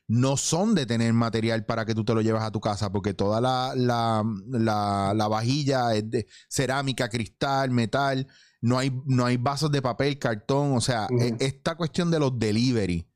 no 0.08 0.38
son 0.38 0.74
de 0.74 0.86
tener 0.86 1.12
material 1.12 1.66
para 1.66 1.84
que 1.84 1.94
tú 1.94 2.04
te 2.04 2.14
lo 2.14 2.22
lleves 2.22 2.42
a 2.42 2.50
tu 2.50 2.60
casa, 2.60 2.90
porque 2.90 3.12
toda 3.12 3.42
la, 3.42 3.74
la, 3.76 5.28
vajilla 5.28 5.94
es 5.94 6.10
de 6.10 6.26
cerámica, 6.48 7.10
cristal, 7.10 7.70
metal, 7.70 8.26
no 8.60 8.78
hay, 8.78 8.92
no 9.06 9.24
hay 9.24 9.36
vasos 9.36 9.70
de 9.70 9.82
papel, 9.82 10.18
cartón, 10.18 10.76
o 10.76 10.80
sea, 10.80 11.06
e, 11.20 11.36
esta 11.40 11.76
cuestión 11.76 12.10
de 12.10 12.18
los 12.18 12.38
delivery. 12.38 13.06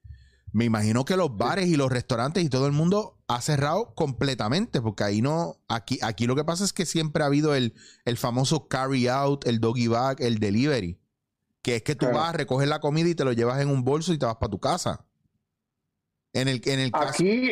Me 0.52 0.66
imagino 0.66 1.04
que 1.04 1.16
los 1.16 1.36
bares 1.36 1.66
y 1.66 1.76
los 1.76 1.90
restaurantes 1.90 2.44
y 2.44 2.50
todo 2.50 2.66
el 2.66 2.72
mundo 2.72 3.18
ha 3.26 3.40
cerrado 3.40 3.94
completamente, 3.94 4.82
porque 4.82 5.04
ahí 5.04 5.22
no, 5.22 5.56
aquí, 5.66 5.98
aquí 6.02 6.26
lo 6.26 6.36
que 6.36 6.44
pasa 6.44 6.64
es 6.64 6.74
que 6.74 6.84
siempre 6.84 7.22
ha 7.22 7.26
habido 7.26 7.54
el, 7.54 7.74
el 8.04 8.18
famoso 8.18 8.68
carry 8.68 9.08
out, 9.08 9.46
el 9.46 9.60
doggy 9.60 9.88
bag, 9.88 10.20
el 10.20 10.38
delivery, 10.38 11.00
que 11.62 11.76
es 11.76 11.82
que 11.82 11.94
tú 11.94 12.06
vas, 12.12 12.34
recoges 12.34 12.68
la 12.68 12.80
comida 12.80 13.08
y 13.08 13.14
te 13.14 13.24
lo 13.24 13.32
llevas 13.32 13.60
en 13.62 13.70
un 13.70 13.82
bolso 13.82 14.12
y 14.12 14.18
te 14.18 14.26
vas 14.26 14.36
para 14.36 14.50
tu 14.50 14.60
casa. 14.60 15.06
En 16.34 16.48
el, 16.48 16.60
en 16.66 16.80
el 16.80 16.90
aquí, 16.94 17.50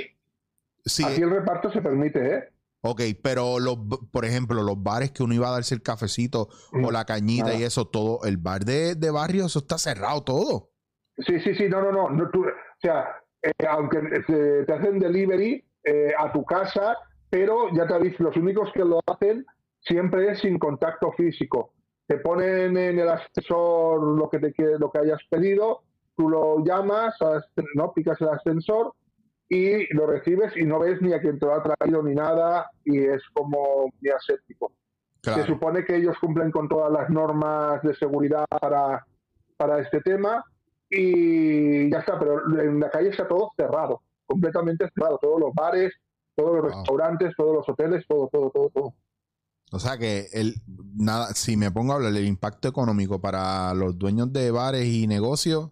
sí, 0.85 1.05
aquí 1.05 1.23
el 1.23 1.31
reparto 1.31 1.73
se 1.73 1.81
permite, 1.81 2.35
¿eh? 2.35 2.53
Ok, 2.83 3.03
pero 3.23 3.59
los, 3.59 3.77
por 4.11 4.25
ejemplo, 4.25 4.63
los 4.63 4.83
bares 4.83 5.11
que 5.11 5.23
uno 5.23 5.35
iba 5.35 5.49
a 5.49 5.53
darse 5.53 5.75
el 5.75 5.83
cafecito 5.83 6.49
o 6.73 6.79
mm, 6.79 6.91
la 6.91 7.05
cañita 7.05 7.55
y 7.55 7.63
eso, 7.63 7.89
todo, 7.89 8.21
el 8.25 8.39
bar 8.39 8.65
de, 8.65 9.11
barrio, 9.11 9.47
eso 9.47 9.59
está 9.59 9.77
cerrado 9.77 10.23
todo. 10.23 10.71
Sí, 11.19 11.39
sí, 11.41 11.55
sí, 11.55 11.69
no, 11.69 11.83
no, 11.83 12.09
no. 12.09 12.25
o 12.25 12.45
sea, 12.81 13.07
eh, 13.43 13.53
aunque 13.69 14.01
te 14.67 14.73
hacen 14.73 14.99
delivery 14.99 15.63
eh, 15.85 16.13
a 16.19 16.33
tu 16.33 16.43
casa, 16.45 16.97
pero 17.29 17.69
ya 17.75 17.87
te 17.87 17.95
aviso, 17.95 18.23
los 18.23 18.37
únicos 18.37 18.73
que 18.73 18.85
lo 18.85 19.01
hacen 19.07 19.45
siempre 19.81 20.33
es 20.33 20.41
sin 20.41 20.59
contacto 20.59 21.13
físico. 21.13 21.75
Te 22.07 22.17
ponen 22.17 22.77
en 22.79 22.99
el 22.99 23.09
ascensor 23.09 24.03
lo 24.03 24.29
que, 24.31 24.39
te, 24.39 24.55
lo 24.79 24.91
que 24.91 24.99
hayas 24.99 25.21
pedido, 25.29 25.83
tú 26.17 26.31
lo 26.31 26.65
llamas, 26.65 27.15
¿no? 27.75 27.93
picas 27.93 28.21
el 28.23 28.29
ascensor 28.31 28.95
y 29.51 29.93
lo 29.93 30.07
recibes 30.07 30.57
y 30.57 30.65
no 30.65 30.79
ves 30.79 31.03
ni 31.03 31.13
a 31.13 31.21
quien 31.21 31.39
te 31.39 31.45
lo 31.45 31.55
ha 31.55 31.63
traído 31.63 32.03
ni 32.05 32.15
nada 32.15 32.71
y 32.85 32.99
es 32.99 33.21
como 33.33 33.93
muy 34.01 34.11
aséptico. 34.11 34.73
Se 35.23 35.45
supone 35.45 35.85
que 35.85 35.97
ellos 35.97 36.17
cumplen 36.19 36.51
con 36.51 36.69
todas 36.69 36.91
las 36.91 37.11
normas 37.11 37.83
de 37.83 37.95
seguridad 37.97 38.47
para, 38.49 39.05
para 39.57 39.81
este 39.81 40.01
tema 40.01 40.43
y 40.89 41.91
ya 41.91 41.99
está, 41.99 42.19
pero 42.19 42.61
en 42.61 42.79
la 42.79 42.91
calle 42.91 43.11
está 43.11 43.27
todo 43.27 43.51
cerrado, 43.57 44.01
completamente 44.25 44.89
cerrado, 44.95 45.19
todos 45.21 45.41
los 45.41 45.53
bares, 45.53 45.93
todos 46.37 46.55
los 46.55 46.73
restaurantes, 46.73 47.35
todos 47.37 47.57
los 47.57 47.69
hoteles, 47.69 48.05
todo, 48.09 48.29
todo, 48.33 48.51
todo, 48.51 48.71
todo. 48.71 48.95
O 49.73 49.79
sea 49.81 49.99
que 49.99 50.29
el 50.33 50.55
nada, 50.95 51.35
si 51.35 51.57
me 51.57 51.71
pongo 51.71 51.93
a 51.93 51.97
hablar 51.97 52.13
del 52.13 52.27
impacto 52.27 52.69
económico 52.69 53.21
para 53.21 53.75
los 53.75 53.99
dueños 53.99 54.33
de 54.33 54.51
bares 54.53 54.87
y 54.87 55.07
negocios, 55.09 55.71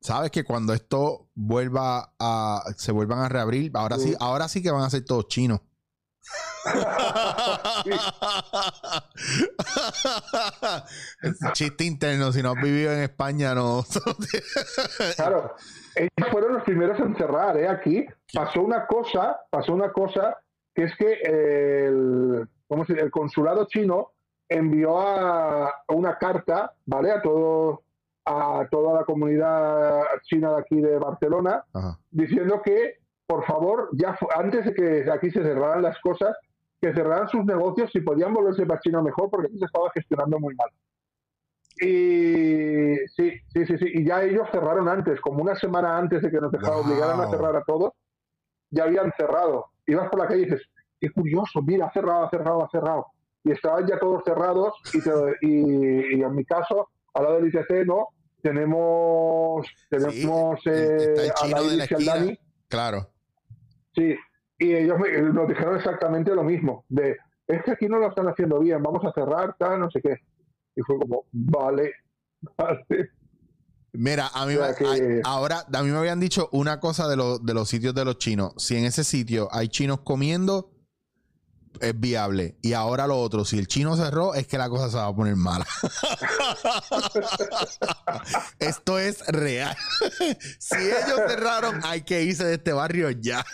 sabes 0.00 0.30
que 0.30 0.44
cuando 0.44 0.72
esto 0.72 1.28
vuelva 1.34 2.14
a 2.18 2.62
se 2.76 2.92
vuelvan 2.92 3.20
a 3.20 3.28
reabrir, 3.28 3.70
ahora 3.74 3.98
sí, 3.98 4.14
ahora 4.20 4.48
sí 4.48 4.62
que 4.62 4.70
van 4.70 4.82
a 4.82 4.90
ser 4.90 5.04
todos 5.04 5.28
chinos. 5.28 5.60
Chiste 11.54 11.84
interno, 11.84 12.32
si 12.32 12.42
no 12.42 12.50
has 12.50 12.62
vivido 12.62 12.92
en 12.92 13.00
España, 13.00 13.54
no. 13.54 13.82
claro, 15.16 15.54
ellos 15.94 16.30
fueron 16.30 16.52
los 16.54 16.64
primeros 16.64 16.98
en 17.00 17.16
cerrar, 17.16 17.56
¿eh? 17.56 17.68
Aquí 17.68 18.04
pasó 18.32 18.62
una 18.62 18.86
cosa, 18.86 19.40
pasó 19.50 19.72
una 19.72 19.92
cosa, 19.92 20.36
que 20.74 20.84
es 20.84 20.94
que 20.96 21.12
el, 21.22 22.48
¿cómo 22.66 22.84
se 22.84 22.94
el 22.94 23.10
consulado 23.10 23.66
chino 23.66 24.12
envió 24.48 25.00
a 25.00 25.82
una 25.88 26.18
carta, 26.18 26.74
¿vale? 26.84 27.12
A 27.12 27.22
todos 27.22 27.80
a 28.30 28.66
toda 28.70 28.92
la 29.00 29.04
comunidad 29.04 30.02
china 30.24 30.52
de 30.52 30.58
aquí 30.60 30.80
de 30.80 30.98
Barcelona, 30.98 31.64
diciendo 32.10 32.60
que, 32.62 32.94
por 33.26 33.44
favor, 33.44 33.88
ya 33.92 34.16
antes 34.36 34.66
de 34.66 34.74
que 34.74 35.10
aquí 35.10 35.30
se 35.30 35.42
cerraran 35.42 35.82
las 35.82 35.98
cosas, 36.00 36.36
que 36.80 36.92
cerraran 36.92 37.28
sus 37.28 37.44
negocios 37.44 37.90
y 37.94 38.00
podían 38.00 38.34
volverse 38.34 38.66
para 38.66 38.80
China 38.80 39.00
mejor 39.02 39.30
porque 39.30 39.46
aquí 39.48 39.58
se 39.58 39.64
estaba 39.64 39.90
gestionando 39.94 40.38
muy 40.38 40.54
mal. 40.54 40.68
Y 41.80 42.96
sí, 43.16 43.32
sí, 43.52 43.66
sí, 43.66 43.78
sí. 43.78 43.86
Y 43.94 44.04
ya 44.04 44.22
ellos 44.22 44.48
cerraron 44.50 44.88
antes, 44.88 45.20
como 45.20 45.42
una 45.42 45.54
semana 45.54 45.96
antes 45.96 46.22
de 46.22 46.30
que 46.30 46.40
nos 46.40 46.50
dejaran 46.52 46.78
obligaran 46.80 47.20
a 47.20 47.30
cerrar 47.30 47.56
a 47.56 47.62
todos. 47.64 47.92
ya 48.70 48.84
habían 48.84 49.10
cerrado. 49.16 49.66
Ibas 49.86 50.08
por 50.10 50.20
la 50.20 50.26
calle 50.28 50.42
y 50.42 50.44
dices, 50.44 50.62
qué 51.00 51.08
curioso, 51.10 51.62
mira, 51.62 51.86
ha 51.86 51.92
cerrado, 51.92 52.24
ha 52.26 52.30
cerrado, 52.30 52.64
ha 52.64 52.68
cerrado. 52.68 53.06
Y 53.44 53.52
estaban 53.52 53.86
ya 53.86 53.98
todos 53.98 54.22
cerrados 54.24 54.74
y, 54.92 55.00
te- 55.00 55.36
y- 55.40 56.18
y 56.18 56.22
en 56.22 56.34
mi 56.34 56.44
caso, 56.44 56.88
al 57.14 57.22
lado 57.24 57.36
del 57.36 57.46
ITC, 57.48 57.86
¿no? 57.86 58.08
Tenemos, 58.42 59.66
tenemos 59.90 60.60
el- 60.66 60.72
está 60.72 61.22
el 61.22 61.28
eh, 61.28 61.32
a 61.56 61.62
de 61.62 61.76
la 61.76 61.84
esquina. 61.84 62.14
Dani. 62.14 62.38
Claro. 62.68 63.10
Sí, 63.94 64.14
y 64.58 64.74
ellos 64.74 64.98
me- 64.98 65.20
nos 65.32 65.48
dijeron 65.48 65.76
exactamente 65.76 66.34
lo 66.34 66.44
mismo, 66.44 66.84
de, 66.88 67.16
es 67.46 67.62
que 67.64 67.72
aquí 67.72 67.88
no 67.88 67.98
lo 67.98 68.08
están 68.08 68.28
haciendo 68.28 68.60
bien, 68.60 68.82
vamos 68.82 69.04
a 69.04 69.12
cerrar, 69.12 69.56
tal, 69.58 69.80
no 69.80 69.90
sé 69.90 70.00
qué. 70.00 70.16
Y 70.76 70.82
fue 70.82 70.98
como, 70.98 71.24
vale, 71.32 71.92
vale. 72.58 73.10
Mira, 73.92 74.28
a 74.32 74.46
mí 74.46 74.54
O 74.54 74.58
sea 74.58 74.68
me- 74.68 74.74
que- 74.76 74.86
hay- 74.86 75.20
ahora 75.24 75.64
a 75.72 75.82
mí 75.82 75.90
me 75.90 75.98
habían 75.98 76.20
dicho 76.20 76.48
una 76.52 76.78
cosa 76.78 77.08
de, 77.08 77.16
los 77.16 77.44
de 77.44 77.54
los 77.54 77.68
sitios 77.68 77.94
de 77.94 78.04
los 78.04 78.18
chinos. 78.18 78.52
Si 78.58 78.76
en 78.76 78.84
ese 78.84 79.02
sitio 79.02 79.48
hay 79.50 79.68
chinos 79.68 80.00
comiendo, 80.02 80.70
es 81.80 81.98
viable. 81.98 82.56
Y 82.62 82.72
ahora 82.72 83.06
lo 83.06 83.18
otro, 83.18 83.44
si 83.44 83.58
el 83.58 83.66
chino 83.66 83.96
cerró, 83.96 84.34
es 84.34 84.46
que 84.46 84.58
la 84.58 84.68
cosa 84.68 84.90
se 84.90 84.96
va 84.96 85.06
a 85.06 85.14
poner 85.14 85.36
mala. 85.36 85.66
Esto 88.58 88.98
es 88.98 89.26
real. 89.26 89.76
si 90.58 90.76
ellos 90.76 91.20
cerraron, 91.28 91.80
hay 91.84 92.02
que 92.02 92.22
irse 92.22 92.44
de 92.44 92.54
este 92.54 92.72
barrio 92.72 93.10
ya. 93.10 93.44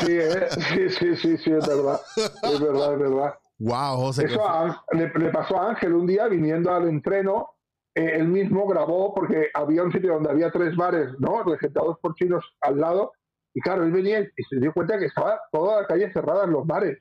Sí, 0.00 0.12
¿eh? 0.12 0.48
sí, 0.50 0.90
sí, 0.90 1.16
sí, 1.16 1.38
sí, 1.38 1.50
es 1.50 1.66
verdad, 1.66 2.00
es 2.16 2.60
verdad, 2.60 2.92
es 2.92 2.98
verdad. 2.98 3.34
Wow, 3.58 3.96
José. 3.96 4.26
Eso 4.26 4.46
a 4.46 4.84
le 4.92 5.30
pasó 5.30 5.60
a 5.60 5.70
Ángel 5.70 5.94
un 5.94 6.06
día 6.06 6.28
viniendo 6.28 6.74
al 6.74 6.88
entreno, 6.88 7.56
eh, 7.96 8.16
él 8.16 8.28
mismo 8.28 8.66
grabó 8.66 9.14
porque 9.14 9.48
había 9.54 9.82
un 9.82 9.90
sitio 9.90 10.12
donde 10.12 10.30
había 10.30 10.50
tres 10.50 10.76
bares, 10.76 11.08
¿no? 11.18 11.42
Regentados 11.42 11.98
por 12.00 12.14
chinos 12.14 12.44
al 12.60 12.78
lado, 12.78 13.12
y 13.56 13.60
claro, 13.62 13.84
él 13.84 13.90
venía 13.90 14.20
y 14.20 14.42
se 14.50 14.60
dio 14.60 14.70
cuenta 14.70 14.98
que 14.98 15.06
estaba 15.06 15.40
toda 15.50 15.80
la 15.80 15.86
calle 15.86 16.12
cerrada 16.12 16.44
en 16.44 16.50
los 16.50 16.66
bares. 16.66 16.98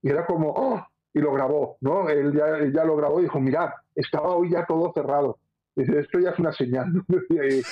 Y 0.00 0.08
era 0.08 0.24
como, 0.24 0.48
¡oh! 0.48 0.82
Y 1.12 1.18
lo 1.18 1.30
grabó, 1.34 1.76
¿no? 1.82 2.08
Él 2.08 2.32
ya, 2.34 2.56
él 2.56 2.72
ya 2.72 2.84
lo 2.84 2.96
grabó 2.96 3.20
y 3.20 3.24
dijo, 3.24 3.38
mirad, 3.38 3.68
estaba 3.94 4.34
hoy 4.34 4.50
ya 4.50 4.64
todo 4.64 4.90
cerrado. 4.94 5.38
Dice, 5.76 6.00
esto 6.00 6.18
ya 6.18 6.30
es 6.30 6.38
una 6.38 6.54
señal. 6.54 6.90
y, 7.28 7.58
y 7.58 7.62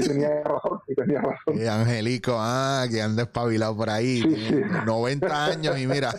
tenía 0.00 0.42
razón, 0.44 0.80
y 0.88 0.94
tenía 0.94 1.20
razón. 1.20 1.60
Eh, 1.60 1.68
Angelico, 1.68 2.36
ah, 2.38 2.86
que 2.90 3.02
anda 3.02 3.24
espabilado 3.24 3.76
por 3.76 3.90
ahí. 3.90 4.22
Sí, 4.22 4.34
sí. 4.48 4.62
90 4.86 5.44
años 5.44 5.78
y 5.78 5.86
mira. 5.86 6.14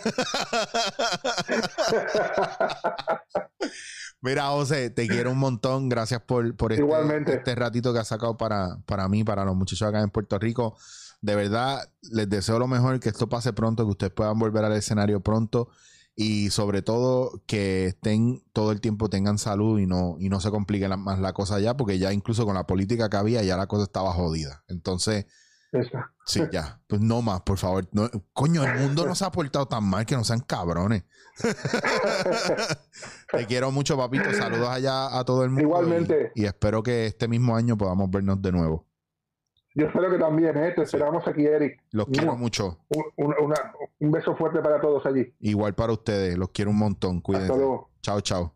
Mira, 4.20 4.46
José, 4.46 4.90
te 4.90 5.08
quiero 5.08 5.32
un 5.32 5.38
montón. 5.38 5.88
Gracias 5.88 6.20
por, 6.22 6.56
por 6.56 6.72
este, 6.72 6.84
Igualmente. 6.84 7.34
este 7.34 7.56
ratito 7.56 7.92
que 7.92 7.98
has 7.98 8.08
sacado 8.08 8.36
para, 8.36 8.78
para 8.86 9.08
mí, 9.08 9.24
para 9.24 9.44
los 9.44 9.56
muchachos 9.56 9.88
acá 9.88 10.00
en 10.00 10.10
Puerto 10.10 10.38
Rico. 10.38 10.76
De 11.20 11.34
verdad, 11.34 11.80
les 12.12 12.28
deseo 12.28 12.58
lo 12.58 12.66
mejor, 12.68 13.00
que 13.00 13.08
esto 13.08 13.28
pase 13.28 13.52
pronto, 13.52 13.84
que 13.84 13.90
ustedes 13.90 14.12
puedan 14.12 14.38
volver 14.38 14.64
al 14.64 14.72
escenario 14.74 15.20
pronto 15.20 15.68
y 16.14 16.50
sobre 16.50 16.82
todo 16.82 17.42
que 17.46 17.86
estén 17.86 18.42
todo 18.52 18.72
el 18.72 18.80
tiempo 18.80 19.08
tengan 19.10 19.36
salud 19.38 19.78
y 19.80 19.86
no, 19.86 20.16
y 20.18 20.28
no 20.28 20.40
se 20.40 20.50
complique 20.50 20.88
la- 20.88 20.96
más 20.96 21.18
la 21.18 21.32
cosa 21.32 21.58
ya, 21.60 21.76
porque 21.76 21.98
ya 21.98 22.12
incluso 22.12 22.44
con 22.46 22.54
la 22.54 22.66
política 22.66 23.08
que 23.10 23.16
había, 23.16 23.42
ya 23.42 23.56
la 23.56 23.66
cosa 23.66 23.84
estaba 23.84 24.12
jodida. 24.12 24.62
Entonces, 24.68 25.26
Esa. 25.72 26.12
Sí, 26.24 26.40
ya. 26.52 26.80
Pues 26.86 27.00
no 27.02 27.20
más, 27.22 27.42
por 27.42 27.58
favor. 27.58 27.86
No- 27.92 28.08
coño, 28.32 28.64
el 28.64 28.78
mundo 28.78 29.04
no 29.04 29.14
se 29.14 29.24
ha 29.24 29.30
portado 29.30 29.66
tan 29.66 29.84
mal 29.84 30.06
que 30.06 30.16
no 30.16 30.24
sean 30.24 30.40
cabrones. 30.40 31.04
Te 33.32 33.46
quiero 33.46 33.70
mucho, 33.70 33.96
papito. 33.96 34.32
Saludos 34.32 34.68
allá 34.68 35.18
a 35.18 35.24
todo 35.24 35.44
el 35.44 35.50
mundo. 35.50 35.62
Igualmente. 35.62 36.32
Y, 36.34 36.42
y 36.42 36.46
espero 36.46 36.82
que 36.82 37.06
este 37.06 37.28
mismo 37.28 37.56
año 37.56 37.76
podamos 37.76 38.10
vernos 38.10 38.40
de 38.40 38.52
nuevo. 38.52 38.85
Yo 39.78 39.86
espero 39.86 40.10
que 40.10 40.18
también, 40.18 40.56
¿eh? 40.56 40.72
Te 40.74 40.82
esperamos 40.82 41.26
aquí, 41.28 41.44
Eric. 41.46 41.82
Los 41.90 42.06
quiero 42.06 42.34
mucho. 42.34 42.78
Un, 42.88 43.04
un- 43.26 43.34
una- 43.44 43.72
un 44.00 44.10
beso 44.10 44.34
fuerte 44.34 44.60
para 44.60 44.80
todos 44.80 45.04
allí. 45.04 45.34
Igual 45.40 45.74
para 45.74 45.92
ustedes. 45.92 46.36
Los 46.38 46.48
quiero 46.50 46.70
un 46.70 46.78
montón. 46.78 47.20
Cuídense. 47.20 47.52
Hasta 47.52 47.58
luego. 47.58 47.90
Chao, 48.00 48.20
chao. 48.22 48.54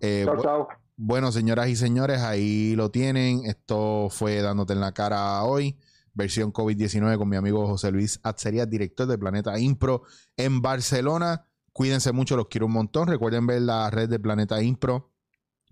Eh, 0.00 0.22
chao, 0.24 0.40
chao. 0.40 0.68
Bueno, 0.96 1.32
señoras 1.32 1.68
y 1.68 1.74
señores, 1.74 2.20
ahí 2.20 2.76
lo 2.76 2.90
tienen. 2.92 3.44
Esto 3.44 4.06
fue 4.10 4.40
Dándote 4.40 4.72
en 4.74 4.80
la 4.80 4.92
cara 4.92 5.42
hoy. 5.42 5.76
Versión 6.14 6.52
COVID-19 6.52 7.16
con 7.18 7.28
mi 7.28 7.36
amigo 7.36 7.66
José 7.66 7.90
Luis 7.90 8.20
Atzería, 8.22 8.64
director 8.66 9.06
de 9.08 9.18
Planeta 9.18 9.58
Impro 9.58 10.02
en 10.36 10.60
Barcelona. 10.62 11.46
Cuídense 11.72 12.12
mucho, 12.12 12.36
los 12.36 12.46
quiero 12.48 12.66
un 12.66 12.72
montón. 12.72 13.08
Recuerden 13.08 13.46
ver 13.46 13.62
la 13.62 13.90
red 13.90 14.08
de 14.08 14.20
Planeta 14.20 14.62
Impro 14.62 15.10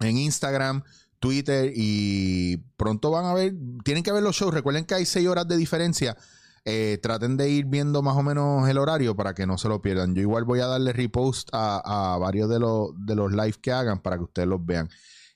en 0.00 0.16
Instagram, 0.16 0.82
Twitter 1.20 1.72
y 1.74 2.56
pronto 2.76 3.10
van 3.10 3.26
a 3.26 3.34
ver, 3.34 3.54
tienen 3.84 4.02
que 4.02 4.10
ver 4.10 4.22
los 4.22 4.34
shows. 4.34 4.52
Recuerden 4.52 4.84
que 4.84 4.94
hay 4.94 5.06
seis 5.06 5.28
horas 5.28 5.46
de 5.46 5.56
diferencia. 5.56 6.16
Eh, 6.64 6.98
traten 7.02 7.36
de 7.36 7.48
ir 7.48 7.64
viendo 7.66 8.02
más 8.02 8.16
o 8.16 8.22
menos 8.22 8.68
el 8.68 8.76
horario 8.76 9.16
para 9.16 9.34
que 9.34 9.46
no 9.46 9.56
se 9.58 9.68
lo 9.68 9.80
pierdan. 9.80 10.14
Yo 10.14 10.22
igual 10.22 10.44
voy 10.44 10.60
a 10.60 10.66
darle 10.66 10.92
repost 10.92 11.48
a, 11.52 12.18
varios 12.20 12.48
de 12.48 12.58
los, 12.58 12.90
de 12.96 13.14
los 13.14 13.32
live 13.32 13.54
que 13.62 13.72
hagan 13.72 14.00
para 14.00 14.16
que 14.16 14.24
ustedes 14.24 14.48
los 14.48 14.64
vean. 14.64 14.88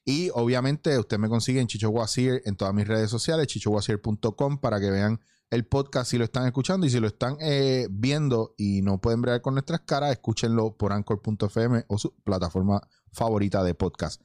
Y 0.04 0.30
obviamente 0.34 0.98
usted 0.98 1.18
me 1.18 1.28
consigue 1.28 1.60
en 1.60 1.66
Chicho 1.66 1.88
Guasir 1.88 2.42
en 2.44 2.56
todas 2.56 2.74
mis 2.74 2.86
redes 2.86 3.10
sociales, 3.10 3.46
chichoguasir.com 3.46 4.58
para 4.58 4.78
que 4.78 4.90
vean 4.90 5.20
el 5.50 5.66
podcast 5.66 6.10
si 6.10 6.18
lo 6.18 6.24
están 6.24 6.46
escuchando 6.46 6.86
y 6.86 6.90
si 6.90 7.00
lo 7.00 7.06
están 7.06 7.36
eh, 7.40 7.86
viendo 7.90 8.54
y 8.58 8.82
no 8.82 9.00
pueden 9.00 9.22
bregar 9.22 9.40
con 9.40 9.54
nuestras 9.54 9.80
caras, 9.80 10.10
escúchenlo 10.10 10.76
por 10.76 10.92
anchor.fm 10.92 11.84
o 11.88 11.98
su 11.98 12.12
plataforma 12.22 12.82
favorita 13.12 13.62
de 13.62 13.74
podcast. 13.74 14.20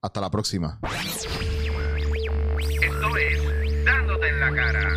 Hasta 0.00 0.20
la 0.20 0.30
próxima. 0.30 0.78
Esto 2.80 3.16
es 3.16 3.84
Dándote 3.84 4.28
en 4.28 4.40
la 4.40 4.54
cara. 4.54 4.88